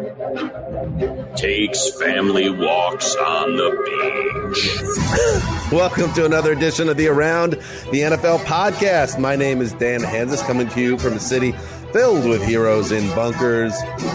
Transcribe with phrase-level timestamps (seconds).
[1.37, 5.71] takes family walks on the beach.
[5.71, 7.51] Welcome to another edition of the Around
[7.91, 9.19] the NFL podcast.
[9.19, 11.53] My name is Dan Hanzus, coming to you from the city
[11.95, 13.71] filled with heroes in bunkers.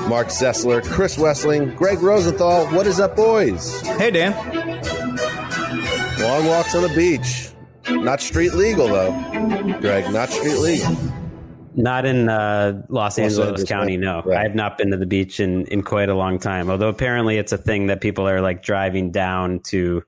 [0.06, 2.66] Mark Sessler, Chris Wesseling, Greg Rosenthal.
[2.66, 3.80] What is up, boys?
[3.80, 4.34] Hey, Dan.
[6.20, 7.48] Long walks on the beach.
[7.88, 9.12] Not street legal, though.
[9.80, 10.94] Greg, not street legal.
[11.74, 14.20] Not in uh, Los, Angeles, Angeles, County, no.
[14.26, 14.36] Right.
[14.36, 16.68] I have not been to the beach in, in quite a long time.
[16.68, 20.04] Although apparently it's a thing that people are like driving down to,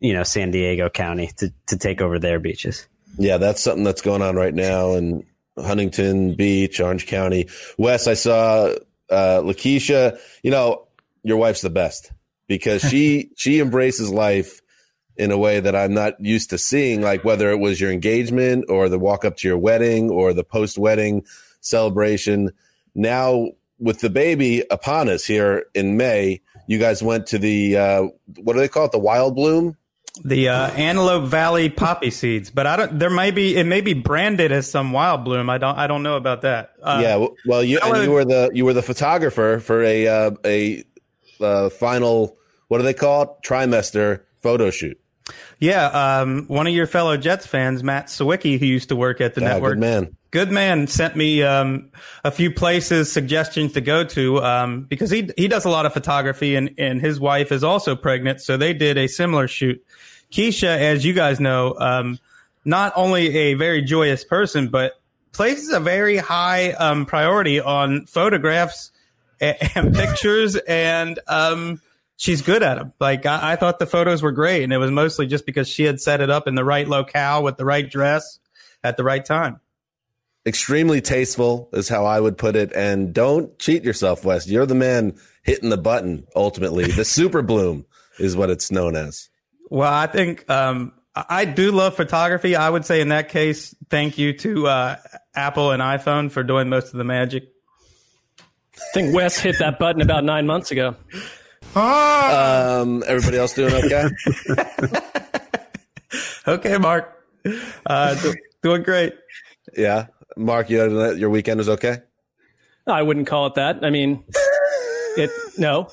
[0.00, 2.88] you know, San Diego County to, to take over their beaches.
[3.18, 5.26] Yeah, that's something that's going on right now in
[5.58, 7.48] Huntington Beach, Orange County.
[7.76, 8.74] Wes, I saw
[9.10, 10.18] uh, Lakeisha.
[10.42, 10.86] You know,
[11.22, 12.12] your wife's the best
[12.46, 14.60] because she she embraces life
[15.16, 17.02] in a way that I'm not used to seeing.
[17.02, 20.44] Like whether it was your engagement or the walk up to your wedding or the
[20.44, 21.24] post wedding
[21.60, 22.52] celebration.
[22.94, 23.48] Now
[23.78, 28.02] with the baby upon us here in May, you guys went to the uh,
[28.36, 28.92] what do they call it?
[28.92, 29.76] The Wild Bloom.
[30.24, 32.98] The uh, Antelope Valley poppy seeds, but I don't.
[32.98, 35.48] There may be it may be branded as some wild bloom.
[35.48, 35.78] I don't.
[35.78, 36.72] I don't know about that.
[36.82, 40.30] Uh, yeah, well, you and you were the you were the photographer for a uh,
[40.44, 40.84] a
[41.40, 42.36] uh, final
[42.66, 45.00] what do they call it trimester photo shoot.
[45.58, 45.86] yeah.
[46.20, 49.40] Um, one of your fellow Jets fans, Matt Sawicki, who used to work at the
[49.40, 50.16] Yeah, network, good man.
[50.30, 51.90] Good man, sent me um,
[52.24, 55.92] a few places, suggestions to go to um, because he he does a lot of
[55.92, 59.84] photography, and and his wife is also pregnant, so they did a similar shoot.
[60.30, 62.18] Keisha, as you guys know, um,
[62.64, 65.00] not only a very joyous person, but
[65.32, 68.92] places a very high um, priority on photographs
[69.40, 71.80] and, and pictures, and um,
[72.16, 72.92] she's good at them.
[73.00, 75.84] Like I, I thought the photos were great, and it was mostly just because she
[75.84, 78.38] had set it up in the right locale with the right dress
[78.84, 79.60] at the right time.
[80.48, 82.72] Extremely tasteful is how I would put it.
[82.74, 84.48] And don't cheat yourself, Wes.
[84.48, 86.26] You're the man hitting the button.
[86.34, 87.84] Ultimately, the super bloom
[88.18, 89.28] is what it's known as.
[89.70, 92.56] Well, I think um, I I do love photography.
[92.56, 94.96] I would say in that case, thank you to uh,
[95.34, 97.44] Apple and iPhone for doing most of the magic.
[98.40, 100.96] I think Wes hit that button about nine months ago.
[101.74, 104.08] Um, everybody else doing okay?
[106.46, 107.26] Okay, Mark,
[107.84, 109.12] uh, do- doing great.
[109.76, 110.06] yeah,
[110.38, 111.98] Mark, you know, your weekend was okay.
[112.86, 113.84] I wouldn't call it that.
[113.84, 114.24] I mean,
[115.16, 115.90] it no.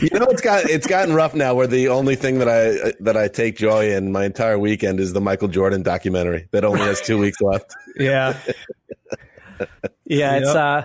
[0.00, 1.54] You know, it's got it's gotten rough now.
[1.54, 5.12] Where the only thing that I that I take joy in my entire weekend is
[5.12, 7.74] the Michael Jordan documentary that only has two weeks left.
[7.96, 8.38] Yeah,
[10.04, 10.56] Yeah, it's Yep.
[10.56, 10.82] uh,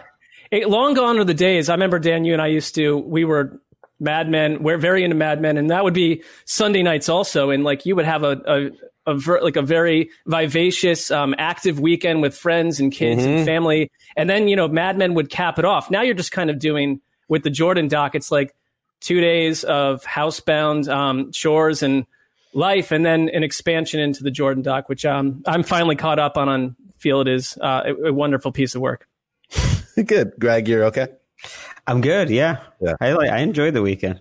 [0.52, 1.70] it, long gone are the days.
[1.70, 2.98] I remember Dan, you and I used to.
[2.98, 3.60] We were
[4.00, 4.64] Mad Men.
[4.64, 7.52] We're very into Mad Men, and that would be Sunday nights also.
[7.52, 8.72] And like you would have a
[9.06, 13.46] a, a ver, like a very vivacious, um, active weekend with friends and kids and
[13.46, 15.92] family, and then you know Mad Men would cap it off.
[15.92, 18.16] Now you're just kind of doing with the Jordan doc.
[18.16, 18.56] It's like
[19.00, 22.06] two days of housebound um, chores and
[22.54, 26.38] life, and then an expansion into the Jordan doc, which um, I'm finally caught up
[26.38, 26.50] on.
[26.50, 29.08] On feel it is uh, a, a wonderful piece of work.
[30.06, 30.68] Good, Greg.
[30.68, 31.08] You're okay.
[31.88, 32.30] I'm good.
[32.30, 32.94] Yeah, Yeah.
[33.00, 33.30] I like.
[33.30, 34.20] I enjoyed the weekend.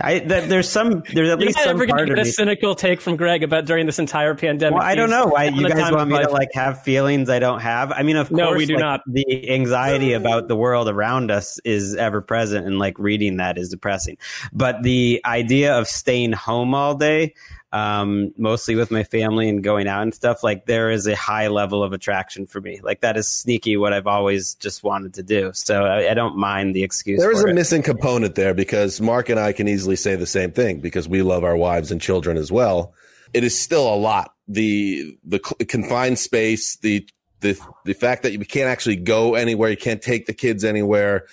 [0.00, 2.30] I th- there's some there's at You're least not some ever part get a me.
[2.30, 4.78] cynical take from Greg about during this entire pandemic.
[4.78, 7.60] Well, I don't know why you guys want me to like have feelings I don't
[7.60, 7.92] have.
[7.92, 9.00] I mean, of No, course, we do like, not.
[9.06, 13.68] The anxiety about the world around us is ever present, and like reading that is
[13.68, 14.18] depressing.
[14.52, 17.34] But the idea of staying home all day,
[17.76, 21.48] um, mostly with my family and going out and stuff, like there is a high
[21.48, 22.80] level of attraction for me.
[22.82, 25.50] Like that is sneaky what I've always just wanted to do.
[25.52, 27.20] So I, I don't mind the excuse.
[27.20, 27.54] There is a it.
[27.54, 31.20] missing component there because Mark and I can easily say the same thing because we
[31.20, 32.94] love our wives and children as well.
[33.34, 34.32] It is still a lot.
[34.48, 37.06] The the confined space, the
[37.40, 41.26] the the fact that you can't actually go anywhere, you can't take the kids anywhere,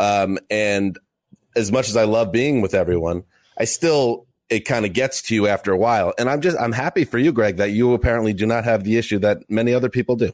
[0.00, 0.98] um, and
[1.54, 3.22] as much as I love being with everyone,
[3.56, 6.12] I still it kind of gets to you after a while.
[6.18, 8.96] And I'm just I'm happy for you, Greg, that you apparently do not have the
[8.96, 10.32] issue that many other people do.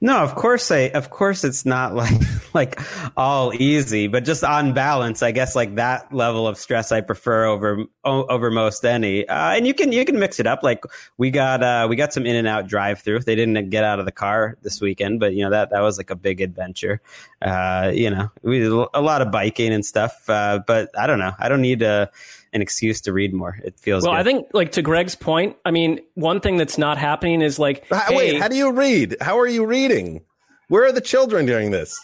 [0.00, 2.20] No, of course I of course it's not like
[2.54, 2.80] like
[3.16, 7.44] all easy, but just on balance, I guess like that level of stress I prefer
[7.44, 9.28] over over most any.
[9.28, 10.62] Uh, and you can you can mix it up.
[10.62, 10.84] Like
[11.18, 13.20] we got uh we got some in and out drive through.
[13.20, 15.98] They didn't get out of the car this weekend, but you know that that was
[15.98, 17.00] like a big adventure.
[17.40, 20.28] Uh, you know, we did a lot of biking and stuff.
[20.28, 21.32] Uh, but I don't know.
[21.38, 22.10] I don't need a
[22.52, 23.58] an excuse to read more.
[23.64, 24.20] It feels Well, good.
[24.20, 27.86] I think like to Greg's point, I mean, one thing that's not happening is like,
[27.88, 29.16] How- hey, Wait, how do you read?
[29.20, 30.22] How are you reading?
[30.68, 31.98] Where are the children during this?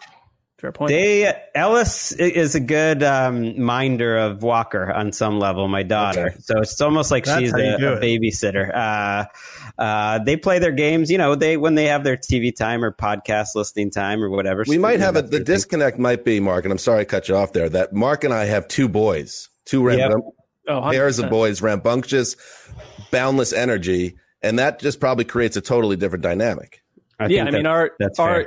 [0.59, 0.89] fair point.
[0.89, 5.69] They Ellis is a good um, minder of Walker on some level.
[5.69, 6.37] My daughter, Okay.
[6.41, 8.75] so it's almost like That's she's a, a babysitter.
[8.75, 9.25] Uh,
[9.81, 11.37] uh, they play their games, you know.
[11.37, 14.65] They when they have their TV time or podcast listening time or whatever.
[14.67, 15.45] We might have a, the thing.
[15.45, 17.69] disconnect might be Mark, and I'm sorry I cut you off there.
[17.69, 20.11] That Mark and I have two boys, two ram- Yep.
[20.69, 22.37] oh, pairs of boys, rambunctious,
[23.11, 26.83] boundless energy, and that just probably creates a totally different dynamic.
[27.21, 28.47] I yeah, I think mean, that- our that's our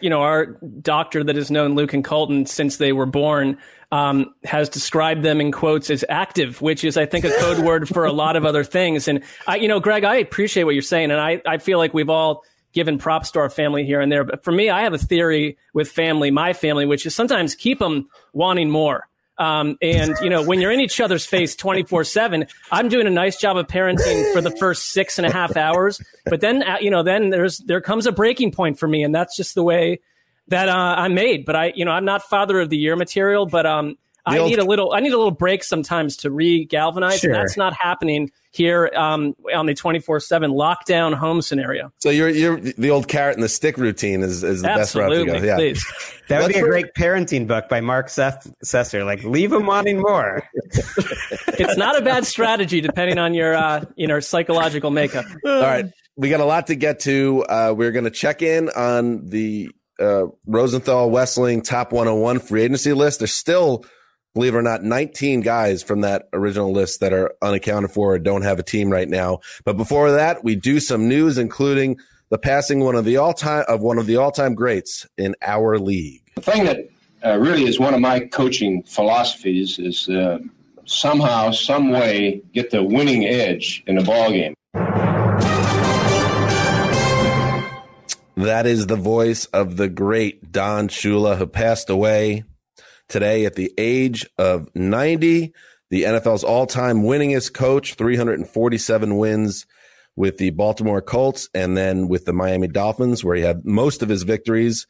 [0.00, 0.46] you know our
[0.82, 3.56] doctor that has known Luke and Colton since they were born
[3.92, 7.88] um, has described them in quotes as active, which is I think a code word
[7.88, 9.06] for a lot of other things.
[9.08, 11.94] And I, you know, Greg, I appreciate what you're saying, and I I feel like
[11.94, 12.42] we've all
[12.72, 14.24] given props to our family here and there.
[14.24, 17.78] But for me, I have a theory with family, my family, which is sometimes keep
[17.80, 19.08] them wanting more.
[19.40, 23.10] Um, and you know, when you're in each other's face 24 seven, I'm doing a
[23.10, 25.98] nice job of parenting for the first six and a half hours.
[26.26, 29.02] But then, uh, you know, then there's, there comes a breaking point for me.
[29.02, 30.00] And that's just the way
[30.48, 31.46] that, uh, I'm made.
[31.46, 33.96] But I, you know, I'm not father of the year material, but, um,
[34.26, 37.30] I old- need a little, I need a little break sometimes to re-galvanize, Sure.
[37.32, 41.92] and that's not happening here um, on the twenty four seven lockdown home scenario.
[41.98, 45.10] So you're you're the old carrot and the stick routine is, is the best route
[45.10, 45.34] to go.
[45.36, 45.56] Yeah.
[45.56, 45.84] please.
[46.28, 49.04] That would Let's be a bring- great parenting book by Mark Seth- Sessler.
[49.04, 50.44] Like, leave them wanting more.
[51.58, 55.26] It's not a bad strategy depending on your, uh, you know, psychological makeup.
[55.44, 55.86] All right.
[56.16, 57.44] We got a lot to get to.
[57.48, 62.92] Uh, we're going to check in on the uh, Rosenthal Wesseling top 101 free agency
[62.92, 63.18] list.
[63.20, 63.84] There's still,
[64.34, 68.18] believe it or not, 19 guys from that original list that are unaccounted for or
[68.18, 69.40] don't have a team right now.
[69.64, 71.98] But before that, we do some news, including
[72.30, 75.34] the passing one of the all time of one of the all time greats in
[75.42, 76.22] our league.
[76.36, 76.88] The thing that
[77.24, 80.38] uh, really is one of my coaching philosophies is uh,
[80.86, 84.54] somehow, some way, get the winning edge in a ball game.
[88.36, 92.44] That is the voice of the great Don Shula, who passed away
[93.10, 95.52] today at the age of 90.
[95.90, 99.66] The NFL's all time winningest coach, 347 wins
[100.16, 104.08] with the Baltimore Colts and then with the Miami Dolphins, where he had most of
[104.08, 104.86] his victories,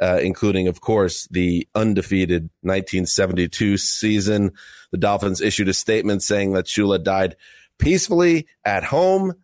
[0.00, 4.52] uh, including, of course, the undefeated 1972 season.
[4.90, 7.36] The Dolphins issued a statement saying that Shula died
[7.78, 9.34] peacefully at home.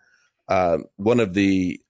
[0.49, 1.81] Uh, one of the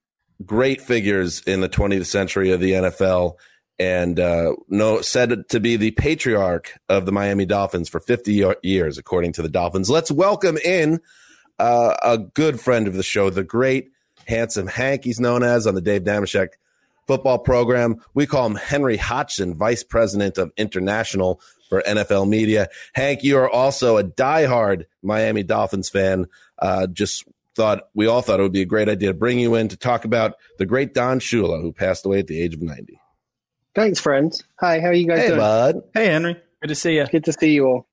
[0.44, 3.34] great figures in the 20th century of the NFL
[3.78, 8.98] and uh, no said to be the patriarch of the Miami Dolphins for 50 years,
[8.98, 9.88] according to the Dolphins.
[9.88, 11.00] Let's welcome in
[11.58, 13.90] uh, a good friend of the show, the great
[14.26, 15.04] handsome Hank.
[15.04, 16.48] He's known as on the Dave Dameshek
[17.06, 17.96] football program.
[18.14, 22.68] We call him Henry Hodgson, vice president of international for NFL media.
[22.94, 26.26] Hank, you are also a diehard Miami Dolphins fan.
[26.58, 29.54] Uh, just thought we all thought it would be a great idea to bring you
[29.54, 32.62] in to talk about the great Don Shula, who passed away at the age of
[32.62, 33.00] 90.
[33.78, 34.42] Thanks, friends.
[34.58, 35.38] Hi, how are you guys Hey, doing?
[35.38, 35.82] bud.
[35.94, 36.36] Hey, Henry.
[36.60, 37.06] Good to see you.
[37.06, 37.86] Good to see you all.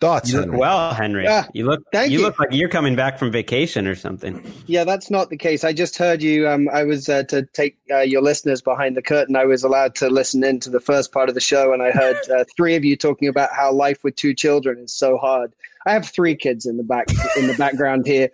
[0.00, 0.58] Thoughts, You look Henry?
[0.58, 1.24] well, Henry.
[1.24, 2.24] Yeah, you look thank you you.
[2.24, 4.40] look like you're coming back from vacation or something.
[4.66, 5.64] Yeah, that's not the case.
[5.64, 6.48] I just heard you.
[6.48, 9.34] Um, I was uh, to take uh, your listeners behind the curtain.
[9.34, 11.90] I was allowed to listen in to the first part of the show, and I
[11.90, 15.52] heard uh, three of you talking about how life with two children is so hard.
[15.84, 18.28] I have three kids in the back in the background here,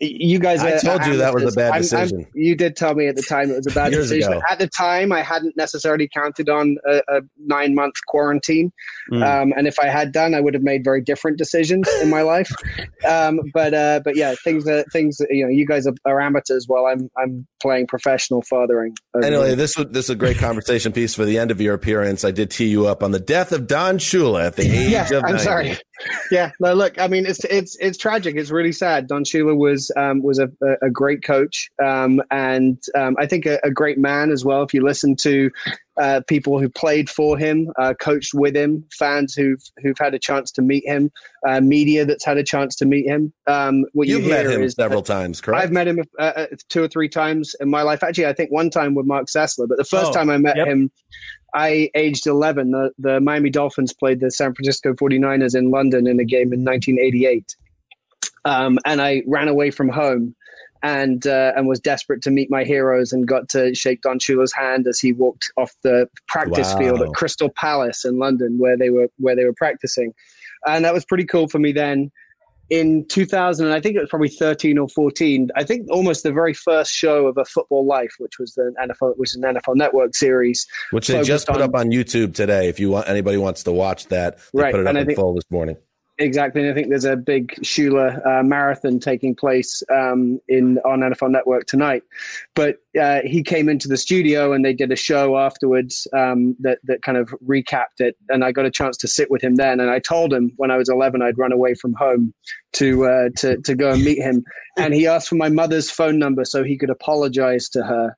[0.00, 0.60] you guys.
[0.60, 2.26] I told you that was a bad I'm- I'm- decision.
[2.34, 4.34] you did tell me at the time it was a bad Years decision.
[4.34, 4.42] ago.
[4.48, 8.72] At the time, I hadn't necessarily counted on a, a nine month quarantine,
[9.12, 9.22] Mm.
[9.24, 12.22] um, and if I had done, I would have made very different decisions in my
[12.22, 12.50] life.
[13.08, 16.20] Um, but uh, but yeah, things that things that, you know, you guys are, are
[16.20, 18.96] amateurs while I'm I'm playing professional fathering.
[19.22, 22.24] Anyway, this was this is a great conversation piece for the end of your appearance.
[22.24, 25.04] I did tee you up on the death of Don Shula at the age yeah,
[25.04, 25.38] of I'm 90.
[25.44, 25.76] sorry.
[26.30, 28.36] Yeah, no, look, I mean, it's it's it's tragic.
[28.36, 29.06] It's really sad.
[29.06, 30.48] Don Shula was um, was a,
[30.82, 34.62] a, great coach, um, and um, I think a, a great man as well.
[34.62, 35.50] If you listen to
[35.98, 40.18] uh, people who played for him, uh, coached with him, fans who've who've had a
[40.18, 41.10] chance to meet him,
[41.46, 44.62] uh, media that's had a chance to meet him, um, what You've you met him
[44.62, 45.62] is several times, correct?
[45.62, 48.02] I've met him uh, uh, two or three times in my life.
[48.02, 50.56] Actually, I think one time with Mark Sessler, but the first Oh, time I met
[50.56, 50.68] yep.
[50.68, 50.90] him,
[51.54, 52.70] I aged 11.
[52.70, 56.64] The, the Miami Dolphins played the San Francisco 49ers in London in a game in
[56.64, 57.56] 1988.
[58.44, 60.34] Um, and I ran away from home
[60.82, 64.52] and uh, and was desperate to meet my heroes and got to shake Don Shula's
[64.52, 66.78] hand as he walked off the practice Wow.
[66.78, 70.14] field at Crystal Palace in London where they were where they were practicing.
[70.66, 72.10] And that was pretty cool for me then
[72.70, 76.32] in 2000 and i think it was probably 13 or 14 i think almost the
[76.32, 79.74] very first show of a football life which was the nfl which is an nfl
[79.74, 82.68] network series Which they just put on- up on YouTube today.
[82.68, 85.06] If you want anybody wants to watch that, they Right, put it up and in
[85.06, 85.76] think- full this morning.
[86.18, 91.00] Exactly and i think there's a big shula uh, marathon taking place um, in on
[91.00, 92.02] nfl network tonight.
[92.54, 96.78] But uh, he came into the studio and they did a show afterwards um, that,
[96.84, 99.80] that kind of recapped it and i got a chance to sit with him then
[99.80, 102.34] and i told him when i was 11 i'd run away from home
[102.74, 104.44] to uh, to, to go and meet him.
[104.76, 108.16] And he asked for my mother's phone number so he could apologize to her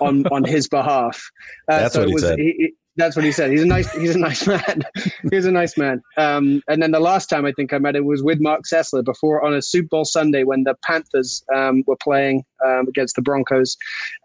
[0.00, 1.30] on on his behalf.
[1.70, 2.38] Uh, That's so what it he was, said.
[2.38, 3.50] he- that's what he said.
[3.50, 3.90] He's a nice.
[3.92, 4.82] He's a nice man.
[5.30, 6.02] he's a nice man.
[6.16, 9.04] Um, and then the last time I think I met him was with Mark Sessler
[9.04, 13.22] before on a Super Bowl Sunday when the Panthers um, were playing um, against the
[13.22, 13.76] Broncos,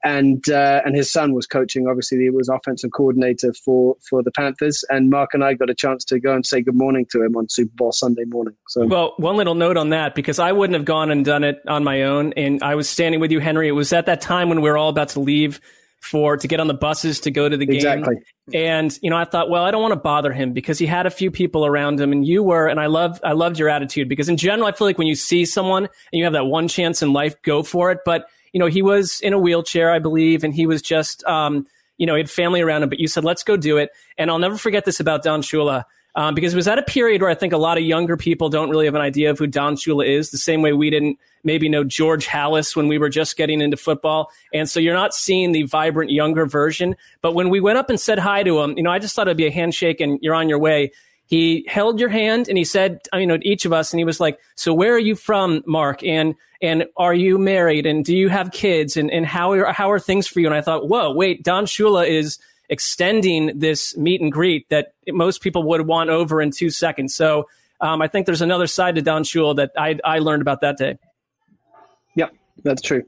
[0.03, 1.87] and uh, and his son was coaching.
[1.87, 4.83] Obviously, he was offensive coordinator for for the Panthers.
[4.89, 7.35] And Mark and I got a chance to go and say good morning to him
[7.35, 8.55] on Super Bowl Sunday morning.
[8.67, 11.61] So Well, one little note on that because I wouldn't have gone and done it
[11.67, 13.67] on my own, and I was standing with you, Henry.
[13.67, 15.59] It was at that time when we were all about to leave
[16.01, 17.75] for to get on the buses to go to the game.
[17.75, 18.15] Exactly.
[18.53, 21.05] And you know, I thought, well, I don't want to bother him because he had
[21.05, 24.09] a few people around him, and you were, and I love, I loved your attitude
[24.09, 26.67] because in general, I feel like when you see someone and you have that one
[26.67, 27.99] chance in life, go for it.
[28.03, 31.65] But you know, he was in a wheelchair, I believe, and he was just, um,
[31.97, 32.89] you know, he had family around him.
[32.89, 33.91] But you said, let's go do it.
[34.17, 35.85] And I'll never forget this about Don Shula.
[36.13, 38.49] Um, because it was at a period where I think a lot of younger people
[38.49, 41.17] don't really have an idea of who Don Shula is, the same way we didn't
[41.43, 44.29] maybe know George Halas when we were just getting into football.
[44.53, 46.95] And so you're not seeing the vibrant younger version.
[47.21, 49.27] But when we went up and said hi to him, you know, I just thought
[49.27, 50.91] it'd be a handshake and you're on your way.
[51.25, 54.03] He held your hand and he said, you know, to each of us, and he
[54.03, 56.03] was like, "So where are you from, Mark?
[56.03, 57.85] And and are you married?
[57.85, 58.97] And do you have kids?
[58.97, 61.65] And and how are how are things for you?" And I thought, "Whoa, wait, Don
[61.65, 62.37] Shula is
[62.71, 67.47] extending this meet and greet that most people would want over in two seconds." So
[67.79, 70.77] um, I think there's another side to Don Shula that I I learned about that
[70.77, 70.97] day.
[72.15, 73.03] Yep, that's true.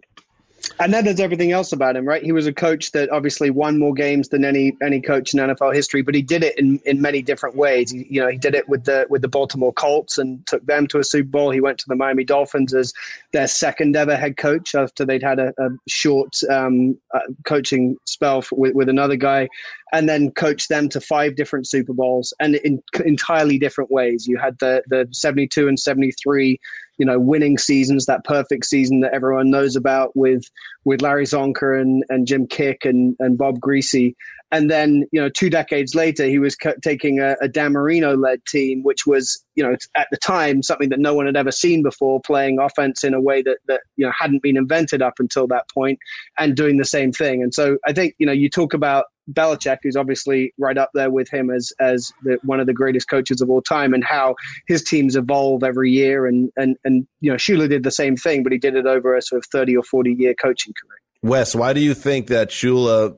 [0.80, 2.24] And then there's everything else about him, right?
[2.24, 5.74] He was a coach that obviously won more games than any any coach in NFL
[5.76, 7.92] history, but he did it in, in many different ways.
[7.92, 10.88] He, you know, he did it with the with the Baltimore Colts and took them
[10.88, 11.52] to a Super Bowl.
[11.52, 12.94] He went to the Miami Dolphins as
[13.34, 18.42] their second ever head coach after they'd had a, a short um, uh, coaching spell
[18.42, 19.50] for, with, with another guy,
[19.92, 24.28] and then coached them to five different Super Bowls and in entirely different ways.
[24.28, 26.60] You had the the 72 and 73
[26.98, 30.44] you know, winning seasons, that perfect season that everyone knows about with
[30.86, 34.14] with Larry Csonka and, and Jim Kiick and, and Bob Griese.
[34.52, 38.46] And then, you know, two decades later, he was taking a, a Dan Marino led
[38.46, 41.82] team, which was, you know, at the time something that no one had ever seen
[41.82, 45.48] before, playing offense in a way that, that you know hadn't been invented up until
[45.48, 45.98] that point,
[46.38, 47.42] and doing the same thing.
[47.42, 51.10] And so I think, you know, you talk about Belichick, who's obviously right up there
[51.10, 54.36] with him as as the, one of the greatest coaches of all time, and how
[54.68, 56.26] his teams evolve every year.
[56.26, 59.16] And and and you know, Shula did the same thing, but he did it over
[59.16, 61.00] a sort of thirty or forty year coaching career.
[61.22, 63.16] Wes, why do you think that Shula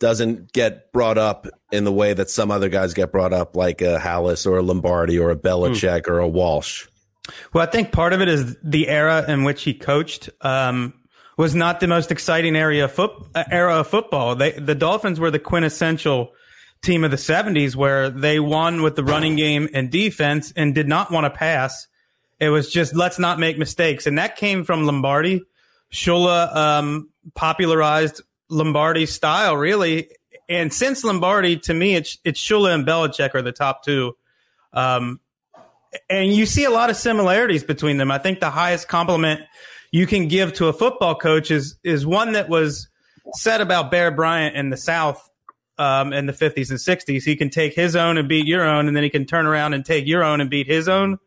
[0.00, 3.80] doesn't get brought up in the way that some other guys get brought up, like
[3.80, 6.86] a Halas or a Lombardi or a Belichick or a Walsh?
[7.52, 10.94] Well, I think part of it is the era in which he coached um,
[11.36, 14.36] was not the most exciting area foot, uh, era of football.
[14.36, 16.32] They, the Dolphins were the quintessential
[16.82, 20.86] team of the 70s where they won with the running game and defense and did
[20.86, 21.88] not want to pass.
[22.38, 24.06] It was just let's not make mistakes.
[24.06, 25.42] And that came from Lombardi.
[25.92, 30.10] Shula um, popularized Lombardi's style, really.
[30.48, 34.16] And since Lombardi, to me, it's, it's Shula and Belichick are the top two.
[34.72, 35.20] Um,
[36.10, 38.10] and you see a lot of similarities between them.
[38.10, 39.40] I think the highest compliment
[39.94, 42.88] you can give to a football coach is is one that was
[43.34, 45.30] said about Bear Bryant in the South
[45.78, 47.22] um, in the 50s and 60s.
[47.22, 49.72] He can take his own and beat your own, and then he can turn around
[49.72, 51.18] and take your own and beat his own.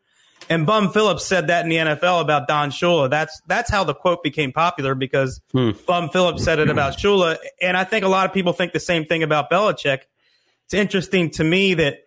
[0.50, 3.10] And Bum Phillips said that in the NFL about Don Shula.
[3.10, 5.72] That's that's how the quote became popular because Hmm.
[5.86, 8.82] Bum Phillips said it about Shula, and I think a lot of people think the
[8.82, 10.00] same thing about Belichick.
[10.66, 12.00] It's interesting to me that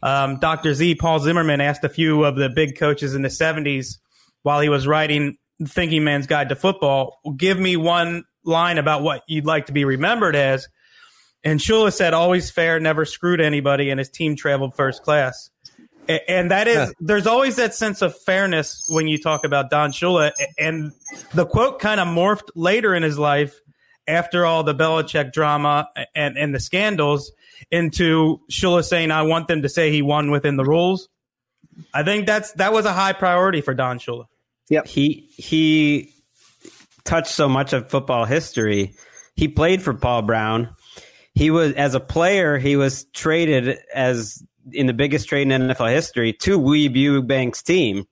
[0.00, 0.74] um, Dr.
[0.74, 3.98] Z Paul Zimmerman asked a few of the big coaches in the '70s
[4.42, 9.22] while he was writing Thinking Man's Guide to Football, "Give me one line about what
[9.28, 10.68] you'd like to be remembered as."
[11.44, 15.50] And Shula said, "Always fair, never screwed anybody, and his team traveled first class."
[16.06, 20.32] And that is, there's always that sense of fairness when you talk about Don Shula.
[20.58, 20.92] And
[21.32, 23.58] the quote kind of morphed later in his life
[24.06, 27.32] after all the Belichick drama and, and the scandals
[27.70, 31.08] into Shula saying, I want them to say he won within the rules.
[31.94, 34.26] I think that's that was a high priority for Don Shula.
[34.68, 34.86] Yep.
[34.86, 36.14] He he
[37.04, 38.94] touched so much of football history.
[39.36, 40.74] He played for Paul Brown.
[41.34, 44.42] He was as a player, he was traded as
[44.72, 48.06] in the biggest trade in NFL history to Weeb Ewbank's team.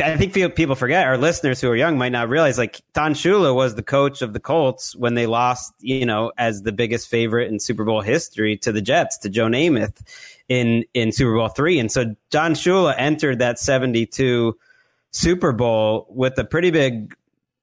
[0.00, 3.54] I think people- forget our listeners who are young might not realize like Don Shula
[3.54, 7.48] was the coach of the Colts when they lost, you know, as the biggest favorite
[7.48, 10.00] in Super Bowl history to the Jets to Joe Namath
[10.48, 14.58] in in Super Bowl three, and so Don Shula entered that seventy two
[15.10, 17.14] Super Bowl with a pretty big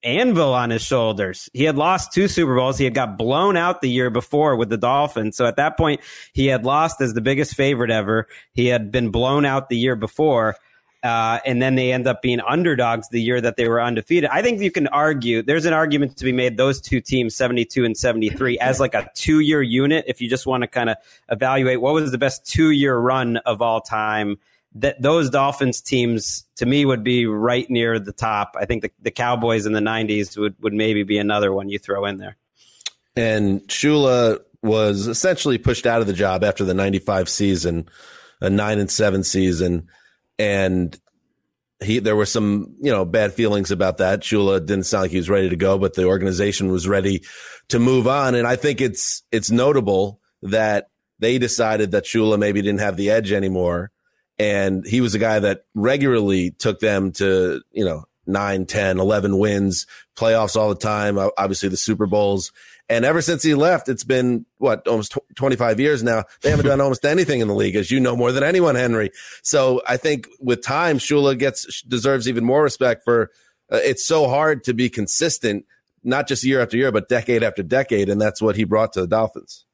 [0.04, 1.50] anvil on his shoulders.
[1.54, 2.78] He had lost two Super Bowls.
[2.78, 5.36] He had got blown out the year before with the Dolphins.
[5.36, 6.02] So at that point,
[6.34, 8.28] he had lost as the biggest favorite ever.
[8.54, 10.56] He had been blown out the year before.
[11.04, 14.28] Uh, and then they end up being underdogs the year that they were undefeated.
[14.34, 17.86] I think you can argue there's an argument to be made those two teams, 72
[17.86, 20.06] and 73, as like a two year unit.
[20.08, 20.98] If you just want to kind of
[21.30, 24.40] evaluate what was the best two year run of all time,
[24.75, 28.55] that those Dolphins teams to me would be right near the top.
[28.60, 31.79] I think the, the Cowboys in the 90s would, would maybe be another one you
[31.79, 32.36] throw in there.
[33.15, 37.88] And Shula was essentially pushed out of the job after the 95 season,
[38.42, 39.88] a nine and seven season.
[40.38, 41.00] And
[41.81, 44.22] he, there were some, you know, bad feelings about that.
[44.22, 47.24] Shula didn't sound like he was ready to go, but the organization was ready
[47.70, 48.35] to move on.
[48.35, 53.09] And I think it's, it's notable that they decided that Shula maybe didn't have the
[53.09, 53.92] edge anymore.
[54.37, 59.37] And he was a guy that regularly took them to, you know, 9, 10, 11
[59.37, 62.51] wins, playoffs all the time, obviously the Super Bowls.
[62.87, 66.24] And ever since he left, it's been what almost tw- 25 years now.
[66.41, 69.11] They haven't done almost anything in the league, as you know more than anyone, Henry.
[69.41, 73.31] So I think with time, Shula gets deserves even more respect for.
[73.71, 75.65] Uh, it's so hard to be consistent,
[76.03, 79.01] not just year after year, but decade after decade, and that's what he brought to
[79.01, 79.65] the Dolphins.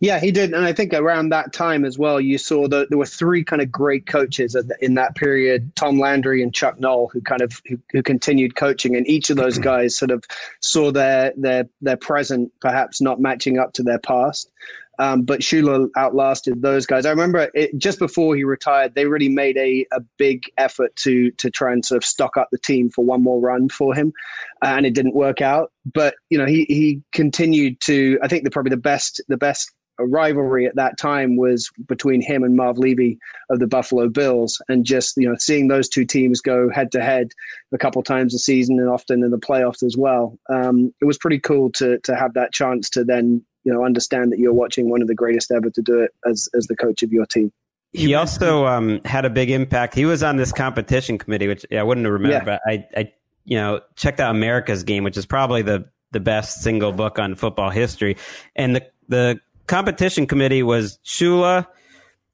[0.00, 2.96] Yeah, he did, and I think around that time as well, you saw that there
[2.96, 7.20] were three kind of great coaches in that period: Tom Landry and Chuck Noll, who
[7.20, 10.24] kind of who, who continued coaching, and each of those guys sort of
[10.60, 14.50] saw their their their present perhaps not matching up to their past.
[14.98, 17.06] Um, but Shula outlasted those guys.
[17.06, 21.30] I remember it, just before he retired, they really made a, a big effort to
[21.32, 24.14] to try and sort of stock up the team for one more run for him,
[24.62, 25.72] and it didn't work out.
[25.84, 28.18] But you know, he he continued to.
[28.22, 29.70] I think the probably the best the best
[30.06, 33.18] rivalry at that time was between him and Marv Levy
[33.50, 37.02] of the Buffalo Bills, and just you know seeing those two teams go head to
[37.02, 37.32] head
[37.72, 40.38] a couple times a season and often in the playoffs as well.
[40.48, 44.32] Um, it was pretty cool to to have that chance to then you know understand
[44.32, 47.02] that you're watching one of the greatest ever to do it as as the coach
[47.02, 47.52] of your team.
[47.92, 49.94] He also um, had a big impact.
[49.94, 52.58] He was on this competition committee, which I wouldn't have remembered, Yeah.
[52.58, 53.12] but I, I,
[53.44, 57.34] you know, checked out America's Game, which is probably the the best single book on
[57.34, 58.16] football history.
[58.54, 61.66] And the the competition committee was Shula,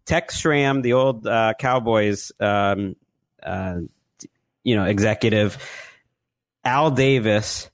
[0.06, 2.96] Tex Schramm, the old uh, Cowboys, um,
[3.42, 3.80] uh,
[4.64, 5.58] you know, executive,
[6.64, 7.70] Al Davis,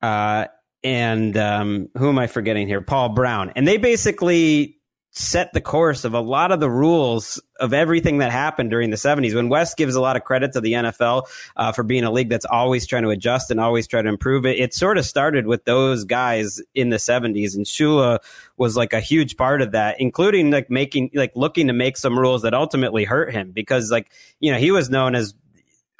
[0.00, 0.46] uh,
[0.82, 2.80] and um, who am I forgetting here?
[2.80, 4.78] Paul Brown, and they basically
[5.16, 8.96] set the course of a lot of the rules of everything that happened during the
[8.96, 9.32] 70s.
[9.32, 12.28] When Wes gives a lot of credit to the NFL uh, for being a league
[12.28, 15.46] that's always trying to adjust and always try to improve it, it sort of started
[15.46, 17.54] with those guys in the 70s.
[17.54, 18.18] And Shula
[18.56, 22.18] was like a huge part of that, including like making, like looking to make some
[22.18, 25.32] rules that ultimately hurt him because, like, you know, he was known as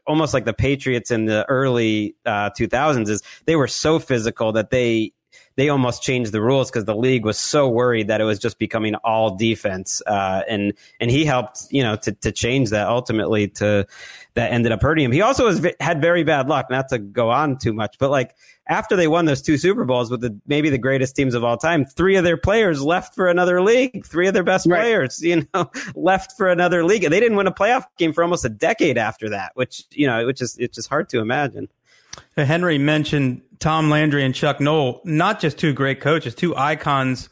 [0.08, 4.70] almost like the Patriots in the early uh, 2000s is they were so physical that
[4.70, 5.12] they
[5.56, 8.58] they almost changed the rules because the league was so worried that it was just
[8.58, 10.02] becoming all defense.
[10.06, 13.86] Uh, and and he helped, you know, to to change that ultimately to
[14.34, 15.12] that ended up hurting him.
[15.12, 16.70] He also was had very bad luck.
[16.70, 18.34] Not to go on too much, but like
[18.66, 21.56] after they won those two Super Bowls with the maybe the greatest teams of all
[21.56, 24.04] time, three of their players left for another league.
[24.04, 24.80] Three of their best right.
[24.80, 28.24] players, you know, left for another league, and they didn't win a playoff game for
[28.24, 29.52] almost a decade after that.
[29.54, 31.68] Which you know, which is it's just hard to imagine.
[32.36, 37.30] Henry mentioned Tom Landry and Chuck Noll, not just two great coaches, two icons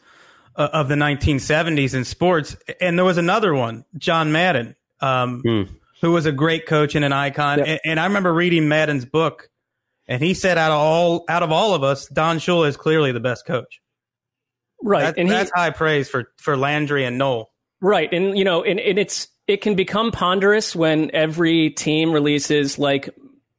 [0.57, 4.75] uh, of the 1970s in sports, and there was another one, John Madden.
[5.01, 5.68] Um, mm
[6.03, 7.59] who was a great coach and an icon.
[7.59, 7.68] Yep.
[7.68, 9.49] And, and, I remember reading Madden's book,
[10.09, 13.12] and he said, out of all out of all of us, Don Shula is clearly
[13.12, 13.81] the best coach.
[14.83, 17.53] Right, that, and that's he, high praise for for Landry and Noll.
[17.81, 22.81] Right, and you know, and, and it's it can become ponderous when every team releases
[22.81, 23.11] like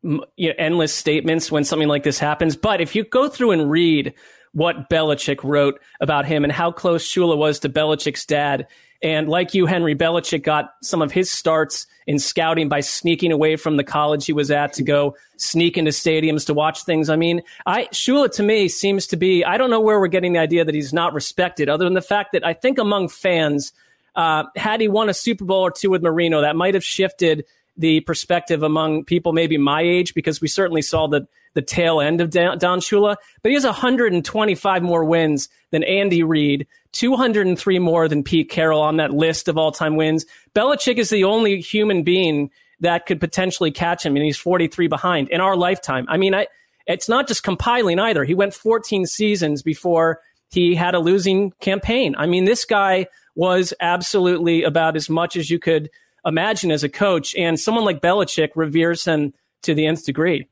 [0.04, 2.56] you know, endless statements when something like this happens.
[2.56, 4.14] But if you go through and read
[4.52, 8.68] what Belichick wrote about him and how close Shula was to Belichick's dad,
[9.02, 13.58] and like you, Henry Belichick got some of his starts in scouting by sneaking away
[13.58, 17.10] from the college he was at to go sneak into stadiums to watch things.
[17.10, 19.44] I mean, I Shula to me seems to be.
[19.44, 22.02] I don't know where we're getting the idea that he's not respected, other than the
[22.02, 23.74] fact that I think among fans,
[24.16, 27.46] uh, had he won a Super Bowl or two with Marino, that might have shifted
[27.78, 32.20] the perspective among people maybe my age because we certainly saw the the tail end
[32.20, 38.24] of Don, Shula, but he has 125 more wins than Andy Reid, 203 more than
[38.24, 40.26] Pete Carroll on that list of all time wins.
[40.56, 45.30] Belichick is the only human being that could potentially catch him, and he's 43 behind
[45.30, 46.06] in our lifetime.
[46.10, 46.48] I mean, I,
[46.88, 48.24] it's not just compiling either.
[48.24, 52.16] He went 14 seasons before he had a losing campaign.
[52.18, 55.90] I mean, this guy was absolutely about as much as you could
[56.26, 59.34] imagine as a coach, and someone like Belichick reveres him
[59.64, 60.48] to the nth degree.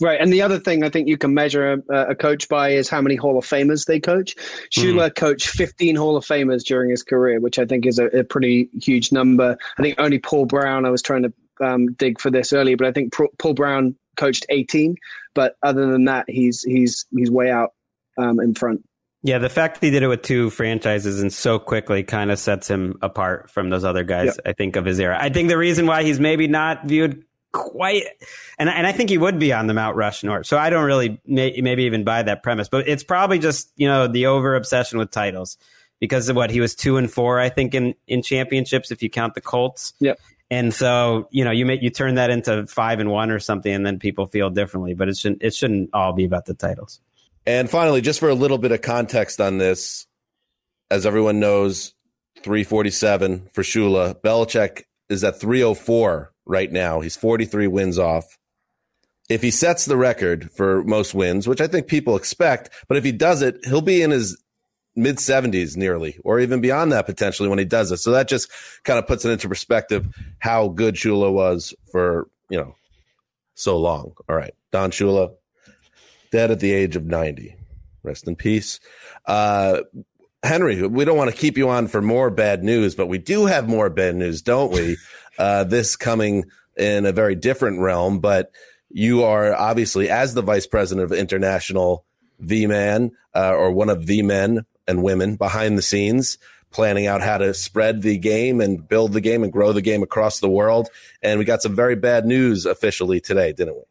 [0.00, 2.88] Right, and the other thing I think you can measure a, a coach by is
[2.88, 4.34] how many Hall of Famers they coach.
[4.74, 5.14] Shula mm.
[5.14, 8.70] coached 15 Hall of Famers during his career, which I think is a, a pretty
[8.80, 9.58] huge number.
[9.78, 10.86] I think only Paul Brown.
[10.86, 14.46] I was trying to um, dig for this earlier, but I think Paul Brown coached
[14.48, 14.96] 18.
[15.34, 17.74] But other than that, he's he's he's way out
[18.16, 18.82] um, in front.
[19.22, 22.38] Yeah, the fact that he did it with two franchises and so quickly kind of
[22.38, 24.26] sets him apart from those other guys.
[24.26, 24.40] Yep.
[24.46, 25.18] I think of his era.
[25.20, 28.04] I think the reason why he's maybe not viewed quite,
[28.58, 30.44] and and I think he would be on the Mount Rushmore.
[30.44, 33.88] So I don't really may, maybe even buy that premise, but it's probably just you
[33.88, 35.58] know the over obsession with titles
[35.98, 39.10] because of what he was two and four, I think in in championships if you
[39.10, 39.92] count the Colts.
[40.00, 40.18] Yep.
[40.50, 43.72] And so you know you make you turn that into five and one or something,
[43.72, 44.94] and then people feel differently.
[44.94, 47.00] But it shouldn't it shouldn't all be about the titles.
[47.46, 50.06] And finally, just for a little bit of context on this,
[50.90, 51.94] as everyone knows,
[52.42, 54.20] 347 for Shula.
[54.20, 57.00] Belichick is at 304 right now.
[57.00, 58.38] He's 43 wins off.
[59.28, 63.04] If he sets the record for most wins, which I think people expect, but if
[63.04, 64.42] he does it, he'll be in his
[64.96, 67.98] mid 70s nearly, or even beyond that potentially when he does it.
[67.98, 68.50] So that just
[68.82, 70.08] kind of puts it into perspective
[70.40, 72.74] how good Shula was for, you know,
[73.54, 74.14] so long.
[74.28, 74.54] All right.
[74.72, 75.34] Don Shula,
[76.30, 77.56] dead at the age of 90.
[78.02, 78.80] Rest in peace.
[79.26, 79.82] Uh,
[80.42, 83.46] Henry, we don't want to keep you on for more bad news, but we do
[83.46, 84.96] have more bad news, don't we?
[85.38, 86.44] Uh, this coming
[86.76, 88.50] in a very different realm, but
[88.90, 92.04] you are obviously, as the vice president of international,
[92.38, 96.36] the man uh, or one of the men and women behind the scenes,
[96.70, 100.02] planning out how to spread the game and build the game and grow the game
[100.02, 100.88] across the world.
[101.22, 103.82] And we got some very bad news officially today, didn't we?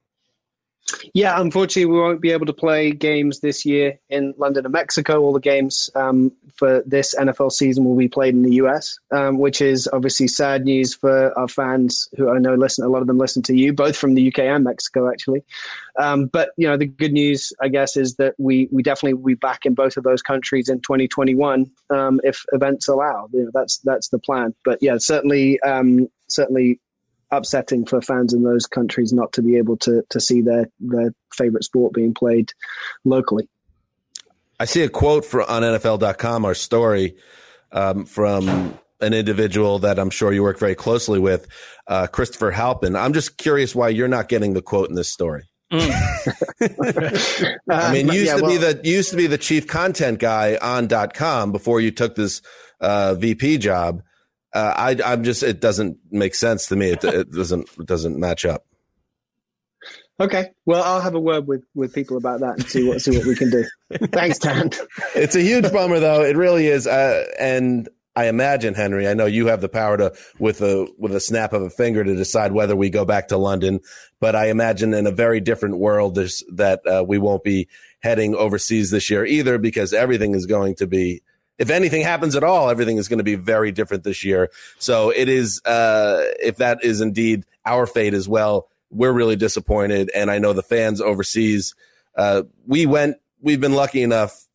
[1.14, 5.22] Yeah, unfortunately, we won't be able to play games this year in London and Mexico.
[5.22, 9.38] All the games um, for this NFL season will be played in the US, um,
[9.38, 12.86] which is obviously sad news for our fans who I know listen.
[12.86, 15.44] A lot of them listen to you, both from the UK and Mexico, actually.
[16.00, 19.28] Um, but you know, the good news, I guess, is that we we definitely will
[19.28, 23.28] be back in both of those countries in 2021 um, if events allow.
[23.34, 24.54] You know, that's that's the plan.
[24.64, 26.80] But yeah, certainly, um, certainly
[27.32, 31.14] upsetting for fans in those countries not to be able to to see their their
[31.34, 32.52] favorite sport being played
[33.06, 33.48] locally.
[34.60, 37.16] I see a quote for, on NFL.com, our story
[37.72, 41.48] um, from an individual that I'm sure you work very closely with,
[41.88, 42.98] uh, Christopher Halpin.
[42.98, 45.44] I'm just curious why you're not getting the quote in this story.
[45.72, 45.90] Mm.
[47.70, 50.58] I mean, used yeah, to well, be the used to be the chief content guy
[50.62, 52.42] on .com before you took this
[52.82, 54.02] uh, VP job
[54.54, 56.92] uh, I, I'm just it doesn't make sense to me.
[56.92, 58.66] It, it doesn't it doesn't match up.
[60.22, 63.18] Okay, well, I'll have a word with, with people about that and see what see
[63.18, 63.64] what we can do.
[64.12, 64.70] Thanks, Dan.
[65.16, 66.24] It's a huge bummer, though.
[66.24, 69.08] It really is, uh, and I imagine Henry.
[69.08, 72.04] I know you have the power to with a with a snap of a finger
[72.04, 73.80] to decide whether we go back to London.
[74.20, 77.70] But I imagine in a very different world, there's that uh, we won't be
[78.02, 81.22] heading overseas this year either, because everything is going to be
[81.60, 84.50] if anything happens at all, everything is going to be very different this year.
[84.80, 90.10] So it is, uh, if that is indeed our fate as well, we're really disappointed.
[90.16, 91.76] And I know the fans overseas,
[92.18, 94.48] uh, we went, we've been lucky enough,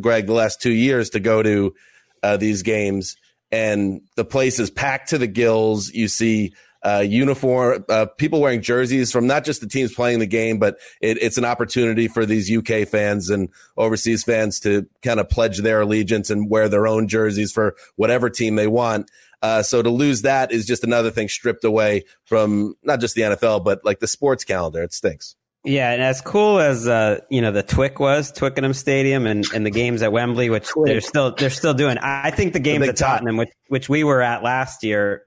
[0.00, 1.74] Greg, the last two years to go to
[2.22, 3.16] uh, these games
[3.52, 5.90] and the place is packed to the gills.
[5.90, 10.26] You see uh, uniform, uh, people wearing jerseys from not just the teams playing the
[10.26, 15.20] game, but it, it's an opportunity for these UK fans and overseas fans to kind
[15.20, 19.10] of pledge their allegiance and wear their own jerseys for whatever team they want.
[19.42, 23.22] Uh, so to lose that is just another thing stripped away from not just the
[23.22, 24.82] NFL, but like the sports calendar.
[24.82, 25.36] It stinks.
[25.66, 29.66] Yeah, and as cool as uh, you know the Twick was, Twickenham Stadium, and, and
[29.66, 31.98] the games at Wembley, which they're still they're still doing.
[31.98, 35.24] I think the games at Tottenham, which which we were at last year,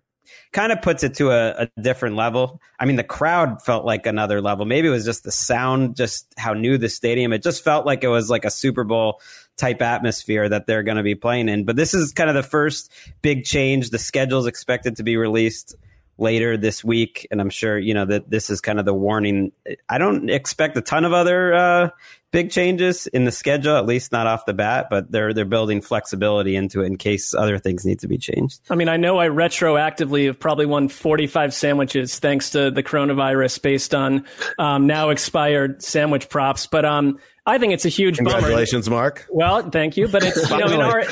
[0.51, 2.59] kind of puts it to a, a, different level.
[2.79, 4.65] I mean, the crowd felt like another level.
[4.65, 7.33] Maybe it was just the sound, just how new the stadium.
[7.33, 9.21] It just felt like it was like a Super Bowl
[9.57, 11.65] type atmosphere that they're going to be playing in.
[11.65, 13.91] But this is kind of the first big change.
[13.91, 15.75] The schedule is expected to be released
[16.17, 19.51] later this week, and I'm sure you know that this is kind of the warning.
[19.87, 21.89] I don't expect a ton of other uh,
[22.31, 25.81] big changes in the schedule, at least not off the bat, but they're they're building
[25.81, 28.61] flexibility into it in case other things need to be changed.
[28.69, 33.61] I mean, I know I retroactively have probably won 45 sandwiches thanks to the coronavirus
[33.61, 34.25] based on
[34.57, 39.01] um, now expired sandwich props, but um, I think it's a huge Congratulations, bummer.
[39.01, 39.25] Mark.
[39.31, 41.03] Well, thank you, but it's you know in our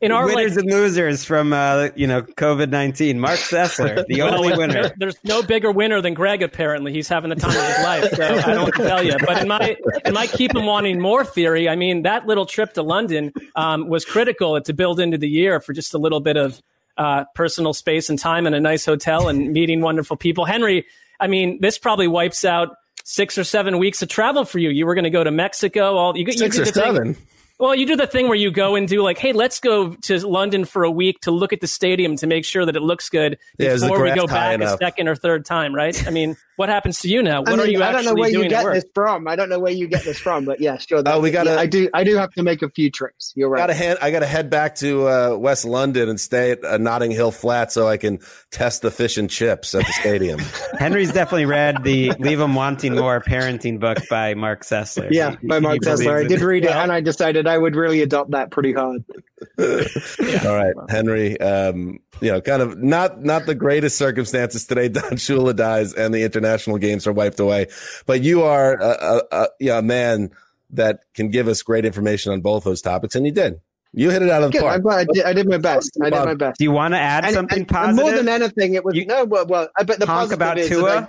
[0.00, 3.18] in our winners like, and losers from uh, you know COVID nineteen.
[3.18, 4.72] Mark Sessler, the well, only winner.
[4.72, 6.44] There, there's no bigger winner than Greg.
[6.44, 8.10] Apparently, he's having the time of his life.
[8.12, 9.16] So I don't tell you.
[9.18, 12.74] But in my in my keep him wanting more theory, I mean that little trip
[12.74, 16.36] to London um, was critical to build into the year for just a little bit
[16.36, 16.62] of
[16.98, 20.44] uh, personal space and time in a nice hotel and meeting wonderful people.
[20.44, 20.86] Henry,
[21.18, 24.70] I mean, this probably wipes out six or seven weeks of travel for you.
[24.70, 25.96] You were going to go to Mexico.
[25.96, 27.14] All you, six you or seven.
[27.14, 27.26] Thing,
[27.60, 30.26] well, you do the thing where you go and do like, hey, let's go to
[30.26, 33.10] London for a week to look at the stadium to make sure that it looks
[33.10, 36.06] good yeah, before we go back a second or third time, right?
[36.06, 37.40] I mean, what happens to you now?
[37.40, 39.26] What I mean, are you I don't know where you get this from.
[39.26, 41.02] I don't know where you get this from, but yeah, sure.
[41.06, 41.46] Oh, we got.
[41.46, 41.88] Yeah, I do.
[41.94, 43.32] I do have to make a few trips.
[43.34, 43.60] You're right.
[43.60, 46.76] Gotta head, I got to head back to uh, West London and stay at uh,
[46.76, 48.18] Notting Hill Flat so I can
[48.50, 50.38] test the fish and chips at the stadium.
[50.78, 55.08] Henry's definitely read the "Leave 'Em Wanting More" parenting book by Mark Sessler.
[55.10, 56.26] Yeah, by Mark Sessler.
[56.26, 59.02] I did read it, and I decided I would really adopt that pretty hard.
[59.58, 61.40] All right, Henry.
[61.40, 64.88] Um, you know, kind of not not the greatest circumstances today.
[65.00, 67.66] Don Shula dies, and the international games are wiped away.
[68.06, 70.30] But you are a, a, a, yeah, a man
[70.70, 73.60] that can give us great information on both those topics, and you did.
[73.92, 74.62] You hit it out of the Good.
[74.62, 74.74] park.
[74.76, 75.98] I'm glad I did, I did my best.
[76.00, 76.58] I did my best.
[76.58, 77.96] Do you want to add And- something and- and positive?
[78.04, 79.24] more than anything, it was You- no.
[79.24, 80.90] Well, well, uh, but the positive about is Tua.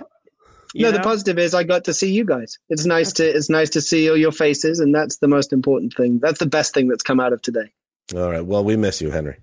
[0.74, 2.58] you no, the positive is I got to see you guys.
[2.70, 5.92] It's nice to it's nice to see all your faces, and that's the most important
[5.94, 6.18] thing.
[6.18, 7.70] That's the best thing that's come out of today.
[8.16, 8.44] All right.
[8.44, 9.36] Well, we miss you, Henry.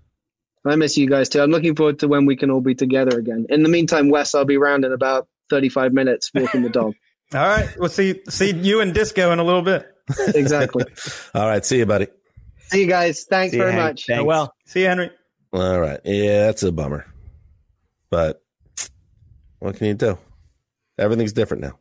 [0.65, 1.39] I miss you guys too.
[1.41, 3.45] I'm looking forward to when we can all be together again.
[3.49, 6.95] In the meantime, Wes, I'll be around in about 35 minutes walking the dog.
[7.33, 9.87] All right, we'll see see you and Disco in a little bit.
[10.35, 10.85] exactly.
[11.35, 11.63] All right.
[11.63, 12.07] See you, buddy.
[12.69, 13.25] See you guys.
[13.29, 13.83] Thanks you, very Hank.
[13.83, 14.05] much.
[14.07, 14.23] Thanks.
[14.23, 14.53] well.
[14.65, 15.11] See you, Henry.
[15.53, 15.99] All right.
[16.03, 17.05] Yeah, that's a bummer.
[18.09, 18.41] But
[19.59, 20.17] what can you do?
[20.97, 21.77] Everything's different now.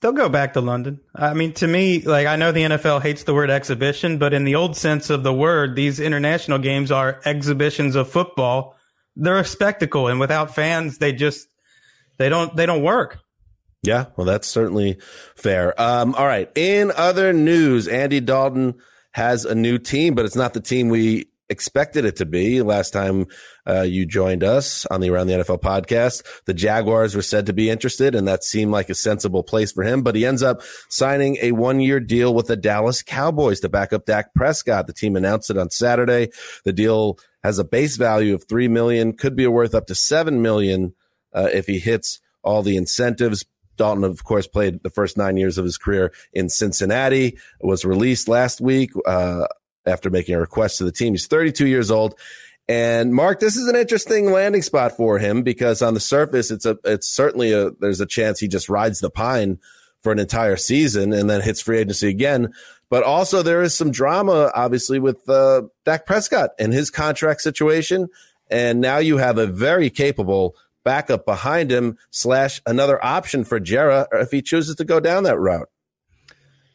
[0.00, 1.00] They'll go back to London.
[1.14, 4.44] I mean, to me, like I know the NFL hates the word exhibition, but in
[4.44, 8.76] the old sense of the word, these international games are exhibitions of football.
[9.16, 11.48] They're a spectacle, and without fans, they just
[12.18, 13.18] they don't they don't work.
[13.82, 14.98] Yeah, well, that's certainly
[15.36, 15.78] fair.
[15.80, 16.50] Um, all right.
[16.56, 18.76] In other news, Andy Dalton
[19.12, 22.92] has a new team, but it's not the team we expected it to be last
[22.92, 23.26] time
[23.68, 26.24] uh, you joined us on the Around the NFL podcast.
[26.46, 29.82] The Jaguars were said to be interested, and that seemed like a sensible place for
[29.82, 30.02] him.
[30.02, 33.92] But he ends up signing a one year deal with the Dallas Cowboys to back
[33.92, 34.86] up Dak Prescott.
[34.86, 36.30] The team announced it on Saturday.
[36.64, 40.40] The deal has a base value of three million, could be worth up to seven
[40.40, 40.94] million
[41.34, 43.44] uh, if he hits all the incentives.
[43.76, 47.38] Dalton, of course, played the first nine years of his career in Cincinnati.
[47.60, 49.46] Was released last week uh,
[49.84, 51.14] after making a request to the team.
[51.14, 52.14] He's 32 years old.
[52.66, 56.64] And Mark, this is an interesting landing spot for him because on the surface, it's
[56.64, 59.58] a, it's certainly a, there's a chance he just rides the pine
[60.00, 62.54] for an entire season and then hits free agency again.
[62.88, 68.08] But also there is some drama, obviously, with uh, Dak Prescott and his contract situation.
[68.50, 74.04] And now you have a very capable backup behind him slash another option for Jerry
[74.12, 75.68] if he chooses to go down that route.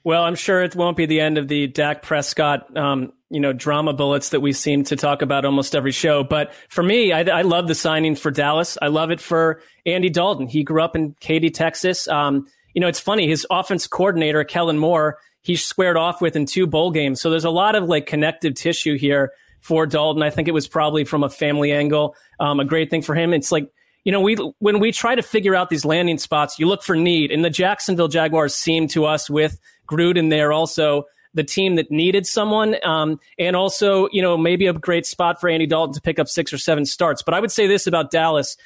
[0.03, 3.53] Well, I'm sure it won't be the end of the Dak Prescott, um, you know,
[3.53, 6.23] drama bullets that we seem to talk about almost every show.
[6.23, 8.77] But for me, I, I love the signing for Dallas.
[8.81, 10.47] I love it for Andy Dalton.
[10.47, 12.07] He grew up in Katy, Texas.
[12.07, 13.27] Um, you know, it's funny.
[13.27, 17.21] His offense coordinator, Kellen Moore, he squared off with in two bowl games.
[17.21, 20.23] So there's a lot of like connective tissue here for Dalton.
[20.23, 23.33] I think it was probably from a family angle, um, a great thing for him.
[23.33, 23.69] It's like,
[24.09, 26.95] you know, we when we try to figure out these landing spots, you look for
[26.95, 27.29] need.
[27.29, 32.25] And the Jacksonville Jaguars seem to us with Gruden there also the team that needed
[32.25, 36.17] someone, um, and also you know maybe a great spot for Andy Dalton to pick
[36.17, 37.21] up six or seven starts.
[37.21, 38.57] But I would say this about Dallas: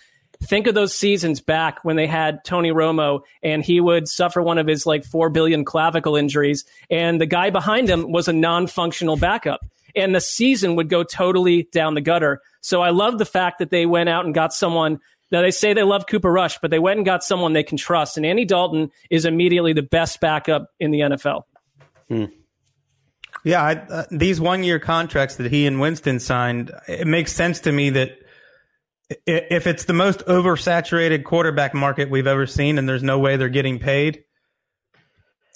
[0.41, 4.57] think of those seasons back when they had Tony Romo and he would suffer one
[4.57, 9.17] of his like four billion clavicle injuries, and the guy behind him was a non-functional
[9.17, 12.39] backup, and the season would go totally down the gutter.
[12.61, 15.01] So I love the fact that they went out and got someone.
[15.33, 17.77] Now they say they love Cooper Rush, but they went and got someone they can
[17.77, 21.41] trust, and Andy Dalton is immediately the best backup in the NFL.
[22.07, 22.25] Hmm.
[23.43, 27.61] Yeah, I, uh, these one year contracts that he and Winston signed, it makes sense
[27.61, 28.11] to me that
[29.25, 33.49] if it's the most oversaturated quarterback market we've ever seen and there's no way they're
[33.49, 34.23] getting paid,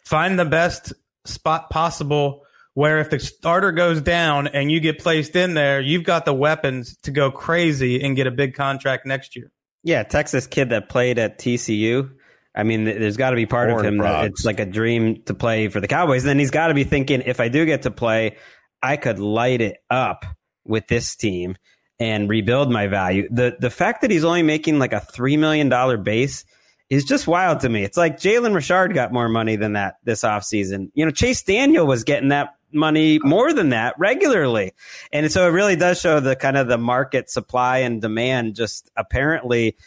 [0.04, 0.92] find the best
[1.24, 2.42] spot possible
[2.74, 6.34] where if the starter goes down and you get placed in there, you've got the
[6.34, 9.52] weapons to go crazy and get a big contract next year.
[9.88, 12.12] Yeah, Texas kid that played at TCU
[12.58, 15.36] I mean, there's got to be part of him that it's like a dream to
[15.36, 16.24] play for the Cowboys.
[16.24, 18.38] And then he's got to be thinking, if I do get to play,
[18.82, 20.26] I could light it up
[20.66, 21.56] with this team
[22.00, 23.28] and rebuild my value.
[23.30, 26.46] The the fact that he's only making like a three million dollar base
[26.90, 27.84] is just wild to me.
[27.84, 30.90] It's like Jalen Richard got more money than that this offseason.
[30.96, 34.74] You know, Chase Daniel was getting that money more than that regularly.
[35.12, 38.90] And so it really does show the kind of the market supply and demand just
[38.96, 39.78] apparently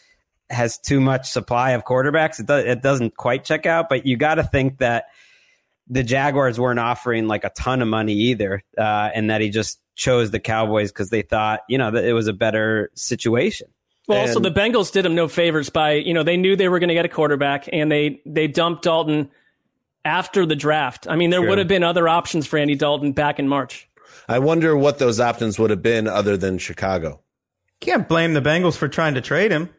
[0.49, 2.41] has too much supply of quarterbacks.
[2.41, 5.07] It, does, it doesn't quite check out, but you got to think that
[5.89, 9.81] the Jaguars weren't offering like a ton of money either, uh, and that he just
[9.97, 13.69] chose the Cowboys because they thought, you know, that it was a better situation.
[14.07, 16.69] Well, and, also the Bengals did him no favors by, you know, they knew they
[16.69, 19.31] were going to get a quarterback, and they they dumped Dalton
[20.05, 21.07] after the draft.
[21.09, 23.89] I mean, there would have been other options for Andy Dalton back in March.
[24.29, 27.21] I wonder what those options would have been other than Chicago.
[27.81, 29.71] Can't blame the Bengals for trying to trade him.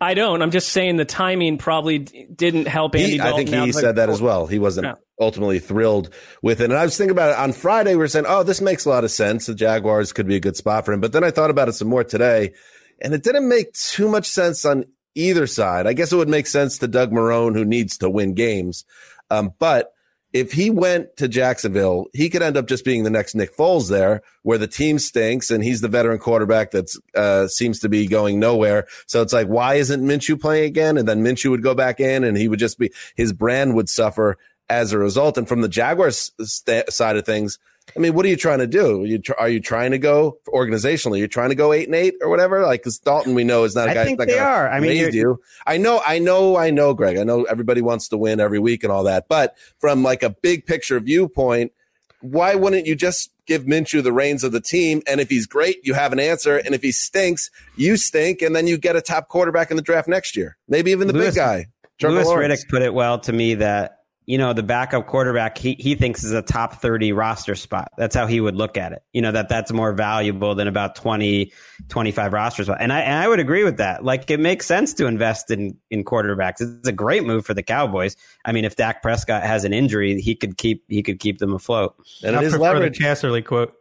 [0.00, 0.42] I don't.
[0.42, 3.12] I'm just saying the timing probably didn't help Andy.
[3.12, 4.48] He, I think he said that as well.
[4.48, 4.98] He wasn't no.
[5.20, 6.64] ultimately thrilled with it.
[6.64, 7.92] And I was thinking about it on Friday.
[7.92, 9.46] We were saying, "Oh, this makes a lot of sense.
[9.46, 11.74] The Jaguars could be a good spot for him." But then I thought about it
[11.74, 12.52] some more today,
[13.00, 15.86] and it didn't make too much sense on either side.
[15.86, 18.84] I guess it would make sense to Doug Marrone, who needs to win games.
[19.32, 19.92] Um, but
[20.32, 23.90] if he went to Jacksonville, he could end up just being the next Nick Foles
[23.90, 28.06] there, where the team stinks and he's the veteran quarterback that uh, seems to be
[28.06, 28.86] going nowhere.
[29.06, 30.96] So it's like, why isn't Minshew playing again?
[30.96, 33.88] And then Minshew would go back in, and he would just be his brand would
[33.88, 35.36] suffer as a result.
[35.36, 37.58] And from the Jaguars st- side of things,
[37.94, 39.02] I mean, what are you trying to do?
[39.02, 41.18] Are you, tr- are you trying to go organizationally?
[41.18, 42.62] You're trying to go eight and eight or whatever?
[42.62, 44.02] Like, because Dalton, we know is not a guy.
[44.02, 44.70] I think they are.
[44.70, 45.40] I mean, you.
[45.66, 47.18] I know, I know, I know, Greg.
[47.18, 50.30] I know everybody wants to win every week and all that, but from like a
[50.30, 51.72] big picture viewpoint,
[52.20, 55.02] why wouldn't you just give Minshew the reins of the team?
[55.06, 56.56] And if he's great, you have an answer.
[56.56, 59.82] And if he stinks, you stink, and then you get a top quarterback in the
[59.82, 60.56] draft next year.
[60.68, 61.66] Maybe even the Louis, big guy.
[62.00, 65.94] Louis Riddick put it well to me that you know, the backup quarterback he, he
[65.96, 67.90] thinks is a top 30 roster spot.
[67.98, 69.02] That's how he would look at it.
[69.12, 71.52] You know, that that's more valuable than about 20,
[71.88, 72.78] 25 roster spot.
[72.80, 74.04] And I, and I would agree with that.
[74.04, 76.60] Like it makes sense to invest in, in quarterbacks.
[76.60, 78.16] It's a great move for the Cowboys.
[78.44, 81.52] I mean, if Dak Prescott has an injury, he could keep, he could keep them
[81.52, 81.96] afloat.
[82.22, 82.98] And I it is leverage.
[82.98, 83.74] the Casserly quote.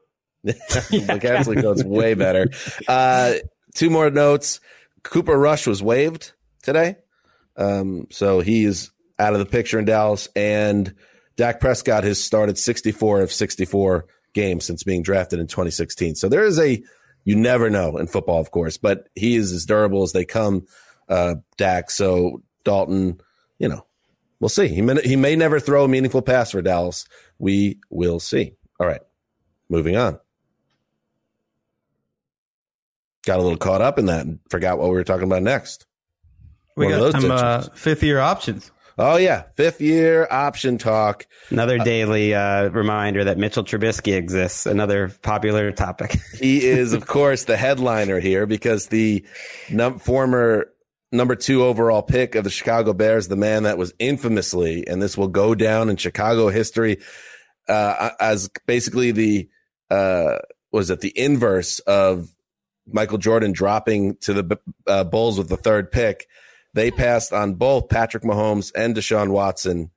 [0.44, 2.50] the Casserly quote's way better.
[2.88, 3.36] Uh,
[3.76, 4.60] two more notes.
[5.04, 6.98] Cooper Rush was waived today.
[7.58, 10.28] Um, so he's out of the picture in Dallas.
[10.36, 10.94] And
[11.36, 16.16] Dak Prescott has started 64 of 64 games since being drafted in 2016.
[16.16, 16.82] So there is a,
[17.24, 20.66] you never know in football, of course, but he is as durable as they come,
[21.10, 21.92] uh, Dak.
[21.92, 23.22] So Dalton,
[23.60, 23.86] you know,
[24.40, 24.68] we'll see.
[24.68, 27.06] He may, he may never throw a meaningful pass for Dallas.
[27.40, 28.54] We will see.
[28.80, 29.02] All right.
[29.70, 30.20] Moving on.
[33.26, 35.86] Got a little caught up in that and forgot what we were talking about next.
[36.76, 38.72] We One got some uh, fifth year options.
[38.98, 41.26] Oh yeah, fifth year option talk.
[41.50, 44.66] Another uh, daily uh, reminder that Mitchell Trubisky exists.
[44.66, 46.18] Another popular topic.
[46.40, 49.26] he is, of course, the headliner here because the
[49.70, 50.68] num- former
[51.12, 55.18] number two overall pick of the Chicago Bears, the man that was infamously, and this
[55.18, 56.98] will go down in Chicago history
[57.68, 59.50] uh, as basically the
[59.90, 60.38] uh,
[60.72, 62.30] was it the inverse of
[62.88, 66.28] Michael Jordan dropping to the uh, Bulls with the third pick
[66.74, 69.92] they passed on both Patrick Mahomes and Deshaun Watson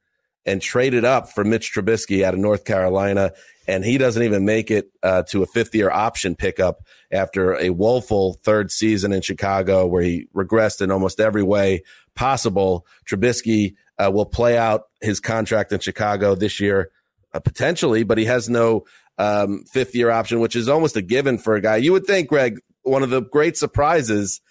[0.46, 3.32] and traded up for Mitch Trubisky out of North Carolina.
[3.66, 7.70] And he doesn't even make it uh, to a fifth year option pickup after a
[7.70, 11.82] woeful third season in Chicago where he regressed in almost every way
[12.14, 12.86] possible.
[13.09, 16.90] Trubisky uh, will play out his contract in Chicago this year,
[17.32, 18.84] uh, potentially, but he has no
[19.16, 21.76] um, fifth year option, which is almost a given for a guy.
[21.76, 24.42] You would think, Greg, one of the great surprises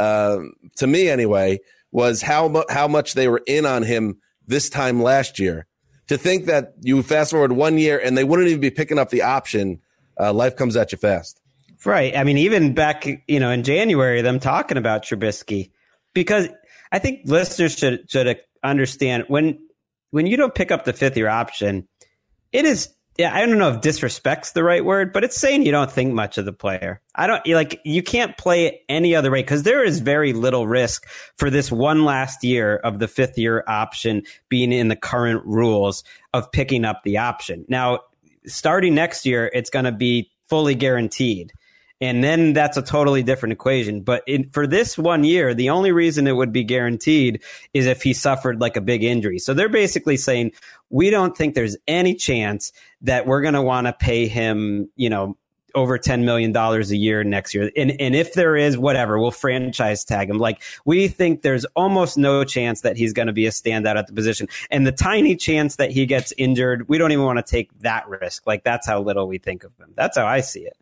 [0.00, 0.38] uh,
[0.76, 1.58] to me anyway
[1.92, 5.66] was how mu- how much they were in on him this time last year.
[6.08, 9.10] To think that you fast forward one year and they wouldn't even be picking up
[9.10, 9.80] the option,
[10.18, 11.40] uh, life comes at you fast.
[11.84, 12.16] Right.
[12.16, 15.70] I mean, even back, you know, in January, them talking about Trubisky,
[16.14, 16.48] because
[16.90, 19.58] I think listeners should should understand when
[20.10, 21.86] when you don't pick up the fifth year option,
[22.52, 22.88] it is.
[23.18, 26.14] Yeah, I don't know if disrespect's the right word, but it's saying you don't think
[26.14, 27.02] much of the player.
[27.14, 30.66] I don't like you can't play it any other way because there is very little
[30.66, 31.06] risk
[31.36, 36.02] for this one last year of the fifth year option being in the current rules
[36.32, 37.66] of picking up the option.
[37.68, 38.00] Now,
[38.46, 41.52] starting next year, it's going to be fully guaranteed.
[42.02, 44.00] And then that's a totally different equation.
[44.00, 47.42] But in, for this one year, the only reason it would be guaranteed
[47.74, 49.38] is if he suffered like a big injury.
[49.38, 50.52] So they're basically saying,
[50.90, 52.72] we don't think there's any chance
[53.02, 55.36] that we're going to want to pay him, you know,
[55.74, 57.70] over $10 million a year next year.
[57.76, 60.38] And, and if there is, whatever, we'll franchise tag him.
[60.38, 64.08] Like, we think there's almost no chance that he's going to be a standout at
[64.08, 64.48] the position.
[64.70, 68.08] And the tiny chance that he gets injured, we don't even want to take that
[68.08, 68.46] risk.
[68.46, 69.92] Like, that's how little we think of him.
[69.94, 70.76] That's how I see it.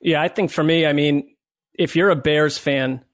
[0.00, 1.36] Yeah, I think for me, I mean,
[1.74, 3.04] if you're a Bears fan,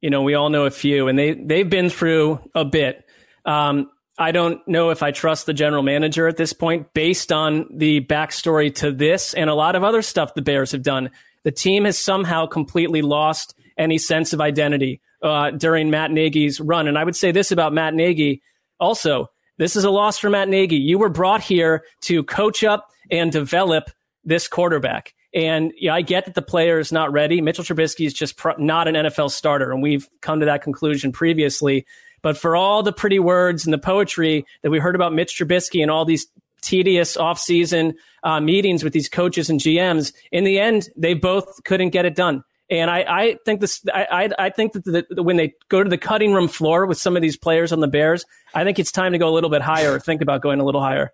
[0.00, 3.04] you know, we all know a few, and they they've been through a bit.
[3.44, 7.66] Um, I don't know if I trust the general manager at this point, based on
[7.70, 11.10] the backstory to this and a lot of other stuff the Bears have done.
[11.42, 16.86] The team has somehow completely lost any sense of identity uh, during Matt Nagy's run,
[16.86, 18.42] and I would say this about Matt Nagy
[18.78, 19.30] also.
[19.56, 20.76] This is a loss for Matt Nagy.
[20.76, 23.90] You were brought here to coach up and develop
[24.24, 25.14] this quarterback.
[25.32, 27.40] And yeah, I get that the player is not ready.
[27.40, 31.86] Mitchell Trubisky is just not an NFL starter, and we've come to that conclusion previously.
[32.22, 35.82] But for all the pretty words and the poetry that we heard about Mitch Trubisky
[35.82, 36.26] and all these
[36.60, 41.90] tedious offseason uh, meetings with these coaches and GMs, in the end, they both couldn't
[41.90, 42.44] get it done.
[42.68, 43.84] And I, I think this.
[43.92, 47.16] I, I, think that the, when they go to the cutting room floor with some
[47.16, 48.24] of these players on the Bears,
[48.54, 49.92] I think it's time to go a little bit higher.
[49.92, 51.12] or think about going a little higher.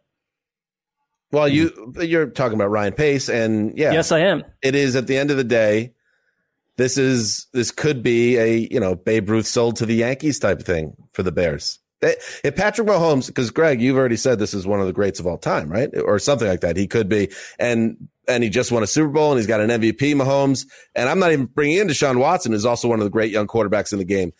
[1.32, 2.02] Well, you mm-hmm.
[2.02, 4.44] you're talking about Ryan Pace, and yeah, yes, I am.
[4.62, 5.92] It is at the end of the day.
[6.76, 10.62] This is this could be a you know Babe Ruth sold to the Yankees type
[10.62, 11.78] thing for the Bears.
[12.02, 12.14] Eh,
[12.44, 15.26] if Patrick Mahomes, because Greg, you've already said this is one of the greats of
[15.26, 16.76] all time, right, or something like that.
[16.76, 17.96] He could be, and
[18.28, 20.66] and he just won a Super Bowl and he's got an MVP, Mahomes.
[20.94, 23.46] And I'm not even bringing in Deshaun Watson, who's also one of the great young
[23.46, 24.32] quarterbacks in the game.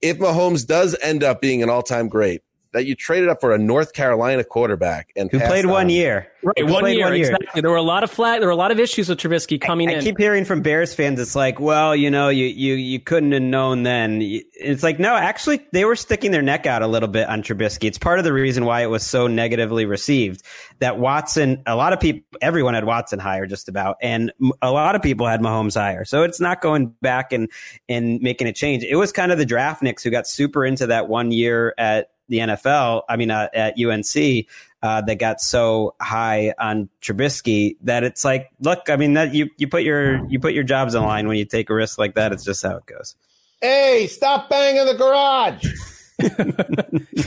[0.00, 2.42] If Mahomes does end up being an all time great,
[2.72, 6.28] that you traded up for a North Carolina quarterback and who played one year.
[6.42, 7.60] Right, one year, one year, exactly.
[7.60, 8.40] There were a lot of flag.
[8.40, 9.98] There were a lot of issues with Trubisky coming I, in.
[9.98, 13.32] I keep hearing from Bears fans, it's like, well, you know, you you you couldn't
[13.32, 14.20] have known then.
[14.20, 17.84] It's like, no, actually, they were sticking their neck out a little bit on Trubisky.
[17.84, 20.42] It's part of the reason why it was so negatively received.
[20.80, 24.96] That Watson, a lot of people, everyone had Watson higher, just about, and a lot
[24.96, 26.04] of people had Mahomes higher.
[26.04, 27.48] So it's not going back and
[27.88, 28.82] and making a change.
[28.82, 32.10] It was kind of the draft draftniks who got super into that one year at
[32.32, 34.46] the NFL, I mean, uh, at UNC,
[34.82, 39.50] uh, that got so high on Trubisky that it's like, look, I mean, that you,
[39.58, 42.14] you put your, you put your jobs in line when you take a risk like
[42.14, 42.32] that.
[42.32, 43.14] It's just how it goes.
[43.60, 45.66] Hey, stop banging the garage.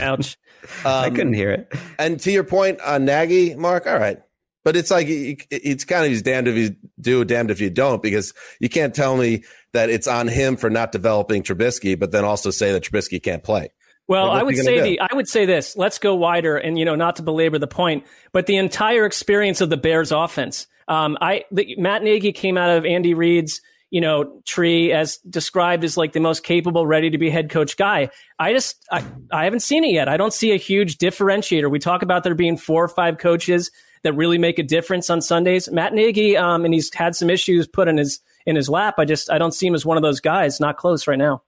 [0.02, 0.36] Ouch.
[0.84, 1.72] Um, I couldn't hear it.
[1.98, 4.18] And to your point on Nagy, Mark, all right.
[4.64, 8.02] But it's like, it's kind of he's damned if you do, damned if you don't,
[8.02, 12.24] because you can't tell me that it's on him for not developing Trubisky, but then
[12.24, 13.70] also say that Trubisky can't play.
[14.08, 15.76] Well, I would say the I would say this.
[15.76, 19.60] Let's go wider, and you know, not to belabor the point, but the entire experience
[19.60, 20.68] of the Bears' offense.
[20.86, 25.82] Um, I the, Matt Nagy came out of Andy Reid's you know tree as described
[25.82, 28.10] as like the most capable, ready to be head coach guy.
[28.38, 30.08] I just I, I haven't seen it yet.
[30.08, 31.68] I don't see a huge differentiator.
[31.68, 33.72] We talk about there being four or five coaches
[34.04, 35.68] that really make a difference on Sundays.
[35.68, 38.94] Matt Nagy, um, and he's had some issues put in his in his lap.
[38.98, 40.60] I just I don't see him as one of those guys.
[40.60, 41.42] Not close right now.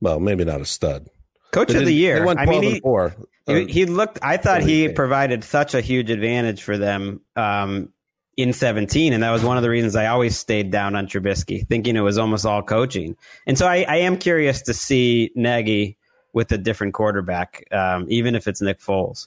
[0.00, 1.08] Well, maybe not a stud.
[1.56, 2.26] Coach of the year.
[2.28, 3.16] I mean, he, four.
[3.46, 4.18] he, he looked.
[4.20, 7.88] I thought he provided such a huge advantage for them um,
[8.36, 11.66] in 17, and that was one of the reasons I always stayed down on Trubisky,
[11.66, 13.16] thinking it was almost all coaching.
[13.46, 15.96] And so I, I am curious to see Nagy
[16.34, 19.26] with a different quarterback, um, even if it's Nick Foles.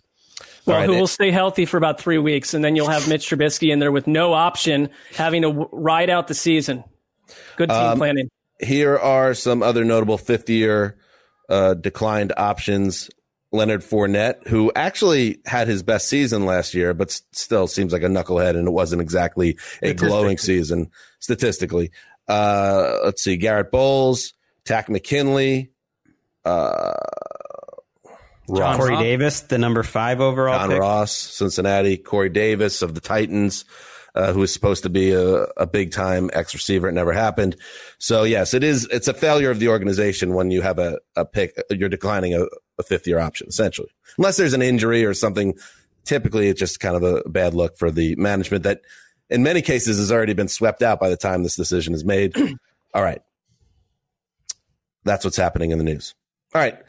[0.67, 0.85] Well, right.
[0.87, 3.79] who will stay healthy for about three weeks, and then you'll have Mitch Trubisky in
[3.79, 6.83] there with no option, having to ride out the season.
[7.57, 8.29] Good team um, planning.
[8.59, 10.95] Here are some other notable fifth-year
[11.49, 13.09] uh, declined options.
[13.51, 18.07] Leonard Fournette, who actually had his best season last year, but still seems like a
[18.07, 21.89] knucklehead, and it wasn't exactly a glowing season statistically.
[22.27, 24.33] Uh, let's see, Garett Bolles,
[24.65, 25.71] Takk McKinley,
[26.45, 26.93] uh,
[28.47, 28.77] Ross.
[28.77, 30.79] Corey Davis, the number five overall John pick.
[30.79, 31.97] Ross, Cincinnati.
[31.97, 33.65] Corey Davis of the Titans,
[34.15, 36.87] uh, who was supposed to be a, a big time ex receiver.
[36.87, 37.55] It never happened.
[37.97, 38.87] So yes, it is.
[38.91, 41.59] It's a failure of the organization when you have a, a pick.
[41.69, 42.45] You're declining a,
[42.77, 45.55] a fifth year option essentially, unless there's an injury or something.
[46.05, 48.81] Typically, it's just kind of a bad look for the management that,
[49.29, 52.35] in many cases, has already been swept out by the time this decision is made.
[52.93, 53.21] All right,
[55.03, 56.15] that's what's happening in the news.
[56.55, 56.79] All right.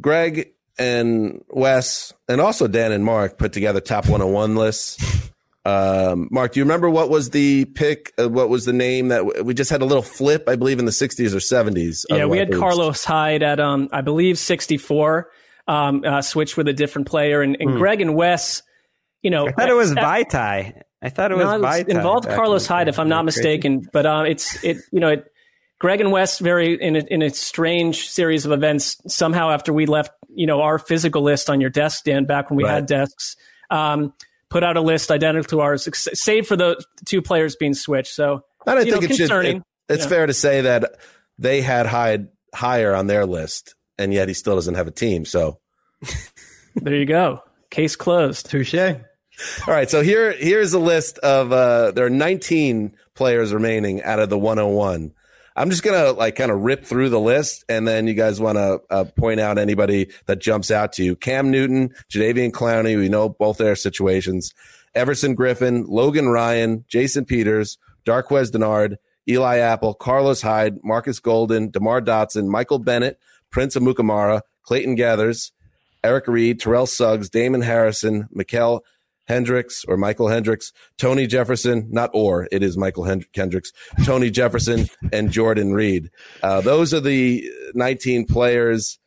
[0.00, 5.29] Greg and Wes, and also Dan and Mark put together top 101 lists.
[5.66, 8.12] Um, Mark, do you remember what was the pick?
[8.18, 10.86] Uh, what was the name that we just had a little flip, I believe, in
[10.86, 12.04] the 60s or 70s?
[12.08, 15.30] Yeah, we had Carlos Hyde at, um, I believe, 64,
[15.68, 17.42] um, uh, switched with a different player.
[17.42, 17.76] And, and Hmm.
[17.78, 18.62] Greg and Wes,
[19.22, 19.48] you know.
[19.48, 20.82] I thought it was at- Vitae.
[21.02, 21.90] I thought it was no, Vitae.
[21.90, 23.38] involved Carlos Hyde, if I'm not Am crazy?
[23.40, 23.88] mistaken.
[23.92, 25.24] But um, it's it you know it.
[25.78, 28.98] Greg and Wes very in a, in a strange series of events.
[29.08, 32.58] Somehow after we left, you know, our physical list on your desk, Dan, back when
[32.58, 32.74] we Right.
[32.74, 33.36] had desks,
[33.70, 34.12] um,
[34.50, 38.12] put out a list identical to ours, save for the two players being switched.
[38.14, 39.18] So I don't think know, it should.
[39.18, 39.56] concerning.
[39.58, 40.08] it- it's Yeah.
[40.10, 40.96] fair to say that
[41.38, 45.24] they had Hyde higher on their list, and yet he still doesn't have a team.
[45.24, 45.58] So,
[46.76, 47.42] there you go.
[47.70, 48.50] Case closed.
[48.50, 48.74] Touche.
[48.74, 48.94] all
[49.68, 49.88] right.
[49.90, 54.38] So here, here's a list of uh, there are 19 players remaining out of the
[54.38, 55.12] 101.
[55.60, 58.56] I'm just gonna like kind of rip through the list, and then you guys want
[58.56, 61.14] to uh, point out anybody that jumps out to you.
[61.14, 64.54] Cam Newton, Jadeveon Clowney, we know both their situations.
[64.94, 68.96] Everson Griffen, Logan Ryan, Jason Peters, Darqueze Dennard,
[69.28, 73.18] Eli Apple, Carlos Hyde, Marcus Golden, Demar Dotson, Michael Bennett,
[73.50, 75.50] Prince Amukamara, Clayton Geathers,
[76.02, 78.82] Eric Reid, Terrell Suggs, Damon Harrison, Mikel
[79.30, 83.70] Hendricks or Michael Hendricks, Tony Jefferson, not or, it is Michael Hend- Hendricks,
[84.04, 86.10] Tony Jefferson, and Jordan Reed.
[86.42, 88.98] Uh, those are the 19 players.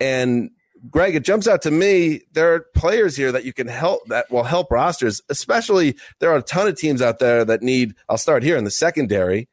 [0.00, 0.50] And
[0.90, 2.22] Greg, it jumps out to me.
[2.32, 6.38] There are players here that you can help that will help rosters, especially there are
[6.38, 9.48] a ton of teams out there that need, I'll start here in the secondary.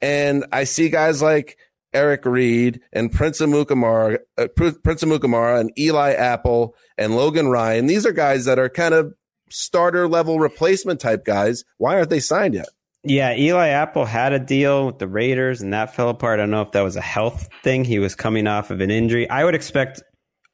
[0.00, 1.58] And I see guys like
[1.92, 7.86] Eric Reid and Prince Amukamara, uh, Prince Amukamara and Eli Apple and Logan Ryan.
[7.86, 9.12] These are guys that are kind of
[9.50, 11.64] starter level replacement type guys.
[11.78, 12.68] Why aren't they signed yet?
[13.02, 16.38] Yeah, Eli Apple had a deal with the Raiders and that fell apart.
[16.38, 17.84] I don't know if that was a health thing.
[17.84, 19.28] He was coming off of an injury.
[19.28, 20.02] I would expect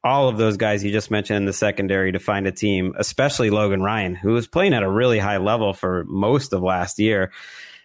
[0.03, 3.49] all of those guys you just mentioned in the secondary to find a team, especially
[3.49, 7.31] Logan Ryan, who was playing at a really high level for most of last year.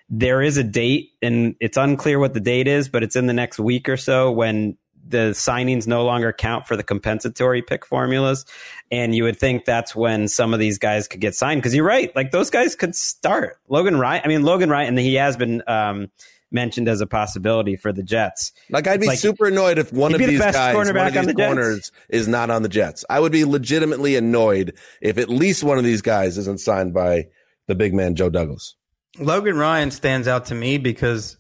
[0.09, 3.33] There is a date, and it's unclear what the date is, but it's in the
[3.33, 8.44] next week or so when the signings no longer count for the compensatory pick formulas.
[8.90, 11.61] And you would think that's when some of these guys could get signed.
[11.61, 13.59] Because you're right, like those guys could start.
[13.68, 16.11] Logan Ryan, I mean, Logan Ryan, and he has been um,
[16.50, 18.53] mentioned as a possibility for the Jets.
[18.70, 20.86] Like I'd be Like, super annoyed if one of be the these best guys, one
[20.86, 21.48] cornerback of on these the Jets.
[21.55, 23.05] corners, is not on the Jets.
[23.09, 27.26] I would be legitimately annoyed if at least one of these guys isn't signed by
[27.66, 28.76] the big man Joe Douglas.
[29.18, 31.36] Logan Ryan stands out to me because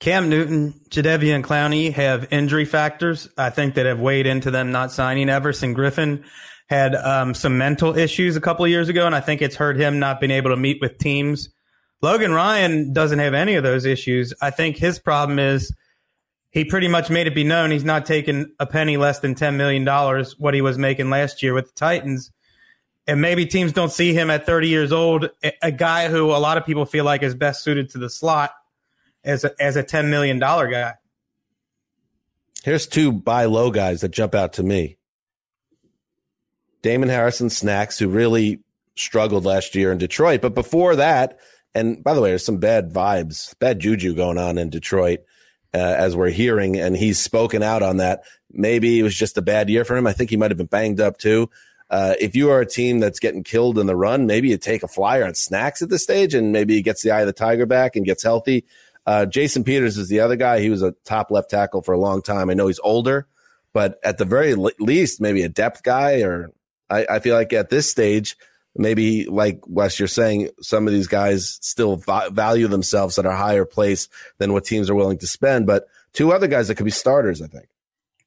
[0.00, 3.28] Cam Newton, Jadeveon Clowney have injury factors.
[3.36, 5.28] I think that have weighed into them not signing.
[5.28, 6.24] Everson Griffen
[6.70, 9.98] had um, some mental issues a couple years ago, and I think it's hurt him
[9.98, 11.50] not being able to meet with teams.
[12.00, 14.32] Logan Ryan doesn't have any of those issues.
[14.40, 15.70] I think his problem is
[16.50, 19.56] he pretty much made it be known he's not taking a penny less than $10
[19.56, 19.86] million,
[20.38, 22.32] what he was making last year with the Titans.
[23.06, 25.28] And maybe teams don't see him at 30 years old,
[25.60, 28.52] a guy who a lot of people feel like is best suited to the slot
[29.24, 30.94] as a, as a $10 million guy.
[32.62, 34.96] Here's two buy low guys that jump out to me.
[36.82, 38.60] Damon Harrison Snacks, who really
[38.96, 40.40] struggled last year in Detroit.
[40.40, 41.38] But before that,
[41.74, 45.20] and by the way, there's some bad vibes, bad juju going on in Detroit,
[45.72, 48.22] uh, as we're hearing, and he's spoken out on that.
[48.50, 50.06] Maybe it was just a bad year for him.
[50.06, 51.48] I think he might have been banged up too.
[51.88, 54.82] Uh, if you are a team that's getting killed in the run, maybe you take
[54.82, 57.32] a flyer on snacks at this stage and maybe he gets the eye of the
[57.32, 58.64] tiger back and gets healthy.
[59.06, 60.60] Uh, Jason Peters is the other guy.
[60.60, 62.50] He was a top left tackle for a long time.
[62.50, 63.26] I know he's older,
[63.72, 66.22] but at the very le- least, maybe a depth guy.
[66.22, 66.50] Or
[66.88, 68.36] I, I feel like at this stage,
[68.76, 73.32] maybe like Wes, you're saying, some of these guys still va- value themselves at a
[73.32, 75.66] higher place than what teams are willing to spend.
[75.66, 77.66] But two other guys that could be starters, I think.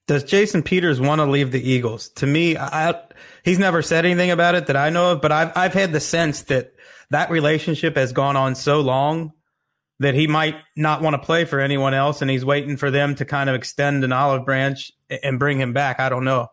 [0.05, 2.09] Does Jason Peters want to leave the Eagles?
[2.15, 2.99] To me, I,
[3.43, 6.01] he's never said anything about it that I know of, but I've, I've had the
[6.01, 6.73] sense that
[7.09, 9.31] that relationship has gone on so long
[9.99, 13.15] that he might not want to play for anyone else and he's waiting for them
[13.15, 14.91] to kind of extend an olive branch
[15.23, 15.99] and bring him back.
[15.99, 16.47] I don't know.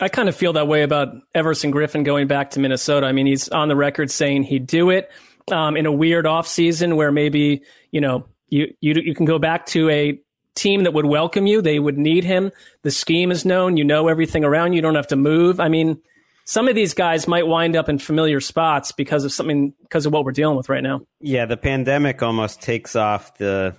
[0.00, 3.06] I kind of feel that way about Everson Griffen going back to Minnesota.
[3.06, 5.10] I mean, he's on the record saying he'd do it
[5.50, 9.66] um, in a weird offseason where maybe, you know, you, you, you can go back
[9.66, 10.20] to a
[10.54, 11.62] team that would welcome you.
[11.62, 12.50] They would need him.
[12.82, 13.76] The scheme is known.
[13.76, 14.76] You know everything around you.
[14.76, 15.60] You don't have to move.
[15.60, 16.00] I mean,
[16.46, 20.12] some of these guys might wind up in familiar spots because of something because of
[20.12, 21.02] what we're dealing with right now.
[21.20, 23.76] Yeah, the pandemic almost takes off the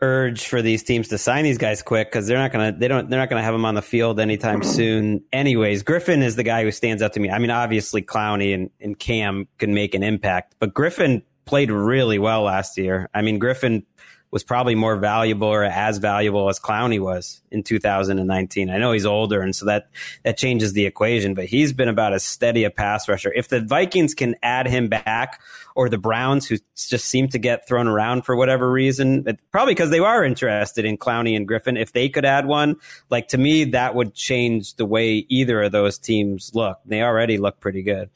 [0.00, 3.08] urge for these teams to sign these guys quick because they're not gonna they don't
[3.08, 4.70] they're not gonna have them on the field anytime mm-hmm.
[4.70, 5.24] soon.
[5.32, 7.30] Anyways, Griffen is the guy who stands out to me.
[7.30, 12.18] I mean, obviously Clowney and, and Cam can make an impact, but Griffen played really
[12.18, 13.08] well last year.
[13.14, 13.84] I mean, Griffen
[14.32, 18.70] was probably more valuable or as valuable as Clowney was in 2019.
[18.70, 19.90] I know he's older, and so that
[20.24, 21.34] that changes the equation.
[21.34, 23.30] But he's been about as steady a pass rusher.
[23.32, 25.40] If the Vikings can add him back,
[25.74, 29.90] or the Browns, who just seem to get thrown around for whatever reason, probably because
[29.90, 32.76] they are interested in Clowney and Griffen, if they could add one,
[33.10, 36.80] like to me, that would change the way either of those teams look.
[36.86, 38.10] They already look pretty good.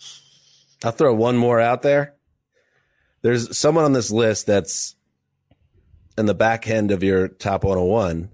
[0.82, 2.14] I'll throw one more out there.
[3.22, 4.94] There's someone on this list that's
[6.18, 8.30] in the back end of your top 101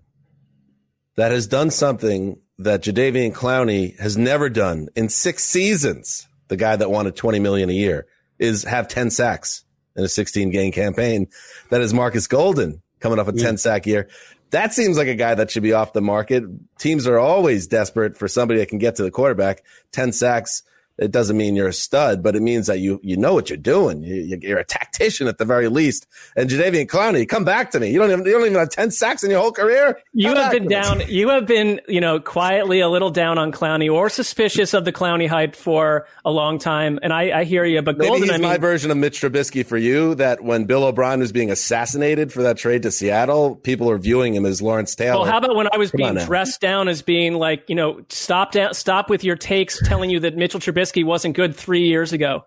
[1.17, 6.29] that has done something that Jadeveon Clowney has never done in six seasons.
[6.49, 8.07] The guy that wanted 20 million a year
[8.39, 9.65] is have 10 sacks
[9.97, 11.29] in a 16 game campaign.
[11.71, 13.57] That is Marcus Golden coming off a 10 mm-hmm.
[13.57, 14.09] sack year.
[14.51, 16.45] That seems like a guy that should be off the market.
[16.79, 19.65] Teams are always desperate for somebody that can get to the quarterback.
[19.93, 20.63] 10 sacks
[20.99, 23.57] it doesn't mean you're a stud, but it means that you you know what you're
[23.57, 24.03] doing.
[24.03, 26.07] You, are a tactician at the very least.
[26.37, 27.91] And Jadeveon Clowney, come back to me.
[27.91, 29.99] You don't even you don't even have ten sacks in your whole career.
[30.13, 31.03] You come have been down.
[31.09, 34.93] You have been you know quietly a little down on Clowney or suspicious of the
[34.93, 36.99] Clowney hype for a long time.
[37.03, 39.21] And I, I hear you, but Maybe Golden, he's I mean, my version of Mitch
[39.21, 40.15] Trubisky for you.
[40.15, 44.35] That when Bill O'Brien was being assassinated for that trade to Seattle, people are viewing
[44.35, 45.21] him as Lawrence Taylor.
[45.21, 48.03] Well, how about when I was come being dressed down as being like you know
[48.11, 52.13] stop down, stop with your takes, telling you that Mitchell Trubisky wasn't good three years
[52.13, 52.45] ago.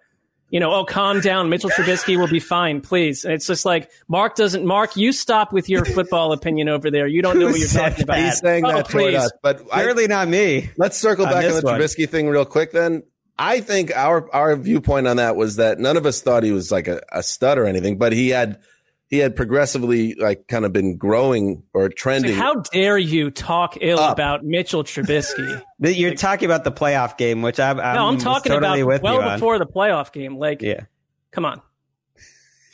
[0.50, 1.50] You know, oh, calm down.
[1.50, 3.26] Mitchell Trubisky will be fine, please.
[3.26, 4.64] And it's just like Mark doesn't.
[4.64, 7.08] Mark, you stop with your football opinion over there.
[7.08, 8.20] You don't know what you're talking about.
[8.20, 10.70] He's saying oh, that toward us, but clearly not me.
[10.78, 11.80] Let's circle back on, on the one.
[11.80, 12.72] Trubisky thing real quick.
[12.72, 13.04] Then
[13.38, 16.72] I think our our viewpoint on that was that none of us thought he was
[16.72, 18.60] like a, a stud or anything, but he had
[19.08, 22.32] he had progressively like kind of been growing or trending.
[22.32, 24.14] So how dare you talk ill up.
[24.14, 25.62] about Mitchell Trubisky?
[25.80, 29.02] You're like, talking about the playoff game, which I'm, I'm no, I'm talking totally about
[29.02, 30.38] well before the playoff game.
[30.38, 30.86] Like, yeah,
[31.32, 31.62] come on.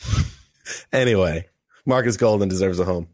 [0.93, 1.47] anyway,
[1.86, 3.07] Marcus Golden deserves a home.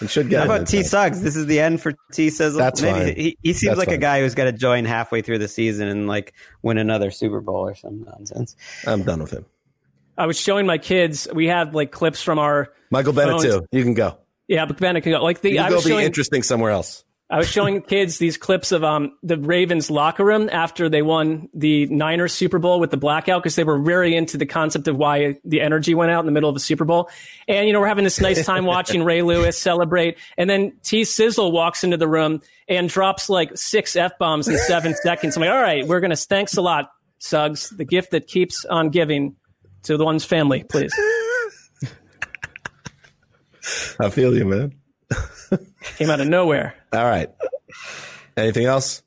[0.00, 0.46] He should get.
[0.46, 1.22] How about T Suggs?
[1.22, 2.58] This is the end for T Sizzle.
[2.58, 3.16] That's fine.
[3.16, 3.96] He, he seems That's like fine.
[3.96, 7.40] a guy who's got to join halfway through the season and like win another Super
[7.40, 8.54] Bowl or some nonsense.
[8.86, 9.46] I'm done with him.
[10.18, 11.28] I was showing my kids.
[11.32, 13.44] We had like clips from our Michael Bennett phones.
[13.44, 13.66] too.
[13.70, 14.18] You can go.
[14.48, 15.22] Yeah, but Bennett can go.
[15.22, 17.04] Like the You I go was be showing, interesting somewhere else.
[17.30, 21.48] I was showing kids these clips of um the Ravens locker room after they won
[21.54, 24.96] the Niners Super Bowl with the blackout because they were very into the concept of
[24.96, 27.10] why the energy went out in the middle of a Super Bowl.
[27.46, 31.04] And you know we're having this nice time watching Ray Lewis celebrate, and then T
[31.04, 35.36] Sizzle walks into the room and drops like six f bombs in seven seconds.
[35.36, 38.88] I'm like, all right, we're gonna thanks a lot, Suggs, the gift that keeps on
[38.88, 39.36] giving
[39.88, 40.92] to the one's family, please.
[43.98, 44.74] I feel you, man.
[45.96, 46.74] Came out of nowhere.
[46.92, 47.30] All right.
[48.36, 49.02] Anything else?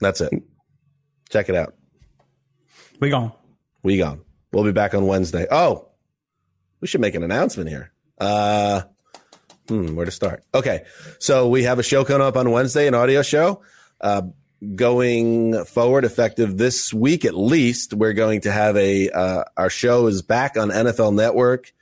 [0.00, 0.34] That's it.
[1.30, 1.74] Check it out.
[3.00, 3.32] We gone.
[3.82, 4.20] We gone.
[4.52, 5.46] We'll be back on Wednesday.
[5.50, 5.88] Oh,
[6.80, 7.90] we should make an announcement here.
[8.18, 8.82] Uh,
[9.66, 10.44] hmm, where to start?
[10.54, 10.84] Okay,
[11.20, 13.62] so we have a show coming up on Wednesday, an audio show.
[13.98, 14.22] Uh,
[14.74, 20.06] going forward, effective this week at least, we're going to have a uh, our show
[20.06, 21.72] is back on NFL Network.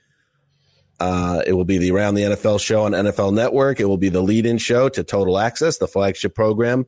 [0.99, 3.79] Uh, it will be the Around the NFL show on NFL Network.
[3.79, 6.85] It will be the lead-in show to Total Access, the flagship program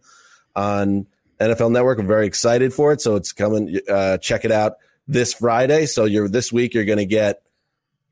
[0.55, 1.07] on
[1.39, 1.97] NFL Network.
[1.97, 3.01] I'm very excited for it.
[3.01, 3.79] So it's coming.
[3.89, 4.73] Uh, check it out
[5.07, 5.87] this Friday.
[5.87, 6.73] So you're this week.
[6.73, 7.41] You're going to get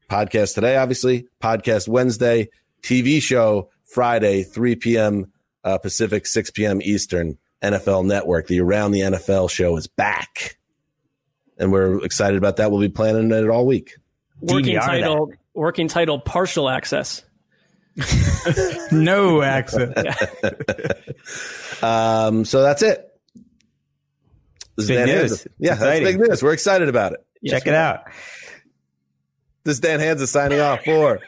[0.10, 2.50] podcast today, obviously podcast Wednesday,
[2.82, 5.32] TV show Friday, 3 p.m.
[5.64, 6.82] Uh, Pacific, 6 p.m.
[6.82, 7.38] Eastern.
[7.64, 8.48] NFL Network.
[8.48, 10.58] The Around the NFL show is back,
[11.58, 12.72] and we're excited about that.
[12.72, 13.96] We'll be planning it all week.
[14.40, 17.24] Working DVR title, working title, partial access.
[18.92, 19.94] no access.
[21.84, 23.12] Um, so that's it.
[24.76, 25.32] This is Big Dan news.
[25.32, 25.46] Hanzus.
[25.46, 26.44] It's Yeah, that's big news.
[26.44, 27.26] We're excited about it.
[27.44, 28.04] Check it out.
[29.64, 31.22] This is Dan Hanzus signing off for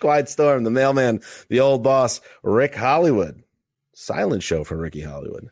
[0.00, 3.42] Quiet Storm, the mailman, the old boss, Rick Hollywood.
[3.94, 5.48] Silent show for Ricky Hollywood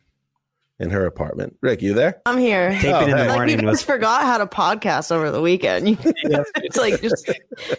[0.79, 1.57] in her apartment.
[1.61, 2.21] Rick, you there?
[2.25, 2.71] I'm here.
[2.71, 3.21] Taping Oh, in the hey.
[3.23, 5.87] Like you morning guys was forgot how to podcast over the weekend.
[6.03, 7.29] It's like just,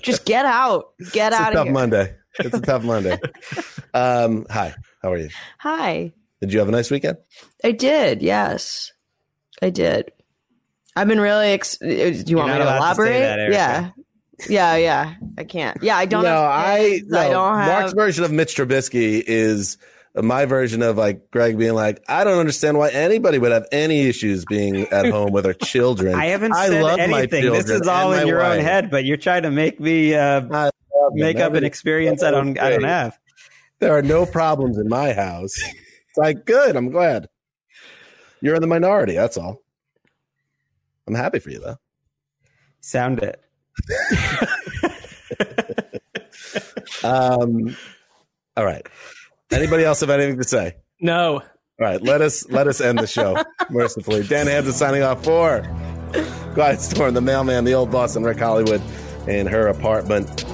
[0.03, 1.72] just get out, get It's a out of tough here.
[1.72, 2.14] Monday.
[2.38, 3.18] It's a tough Monday.
[3.94, 5.30] Um, hi, how are you?
[5.59, 7.16] Hi, Did you have a nice weekend?
[7.64, 8.20] I did.
[8.20, 8.92] Yes,
[9.62, 10.12] I did.
[10.94, 11.47] I've been really.
[11.47, 13.51] Ex- uh, do you want me to allowed to say elaborate?
[13.51, 13.90] that, yeah.
[14.51, 15.14] Yeah, yeah.
[15.38, 15.82] I can't.
[15.82, 16.24] Yeah, I don't.
[16.24, 17.09] no, have I kids.
[17.09, 17.68] no, I don't have.
[17.80, 19.78] Mark's version of Mitch Trubisky is
[20.25, 24.03] my version of like Greg being like, I don't understand why anybody would have any
[24.09, 26.14] issues being at home with their children.
[26.14, 27.51] I haven't I said love my anything.
[27.51, 30.71] This is all in your own head, but you're trying to make me uh,
[31.12, 33.19] make up an experience I don't I don't have.
[33.79, 35.55] There are no problems in my house.
[35.59, 36.77] It's like good.
[36.77, 37.29] I'm glad.
[38.41, 39.14] You're in the minority.
[39.14, 39.61] That's all.
[41.07, 41.77] I'm happy for you though.
[42.81, 43.43] Sound it.
[47.05, 47.77] Um.
[48.57, 48.87] All right.
[49.53, 50.76] Anybody else have anything to say?
[51.01, 51.34] No.
[51.34, 51.42] All
[51.78, 53.36] right, let us let us end the show
[53.70, 54.22] mercifully.
[54.24, 55.62] Dan Hanzus signing off for
[56.55, 58.80] Quiet Storm, the mailman, the old boss, and Rick Hollywood
[59.28, 60.44] in her apartment.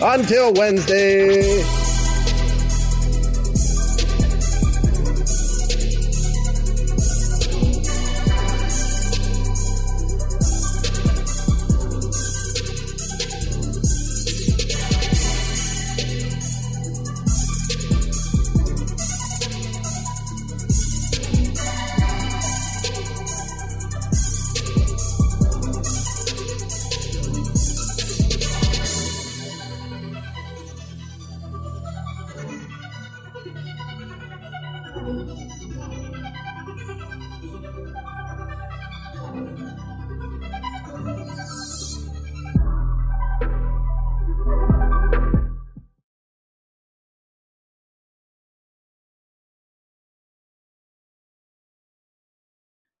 [0.00, 1.87] Until Wednesday.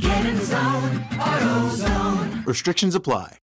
[0.00, 2.46] Get in zone, AutoZone.
[2.46, 3.36] Restrictions apply.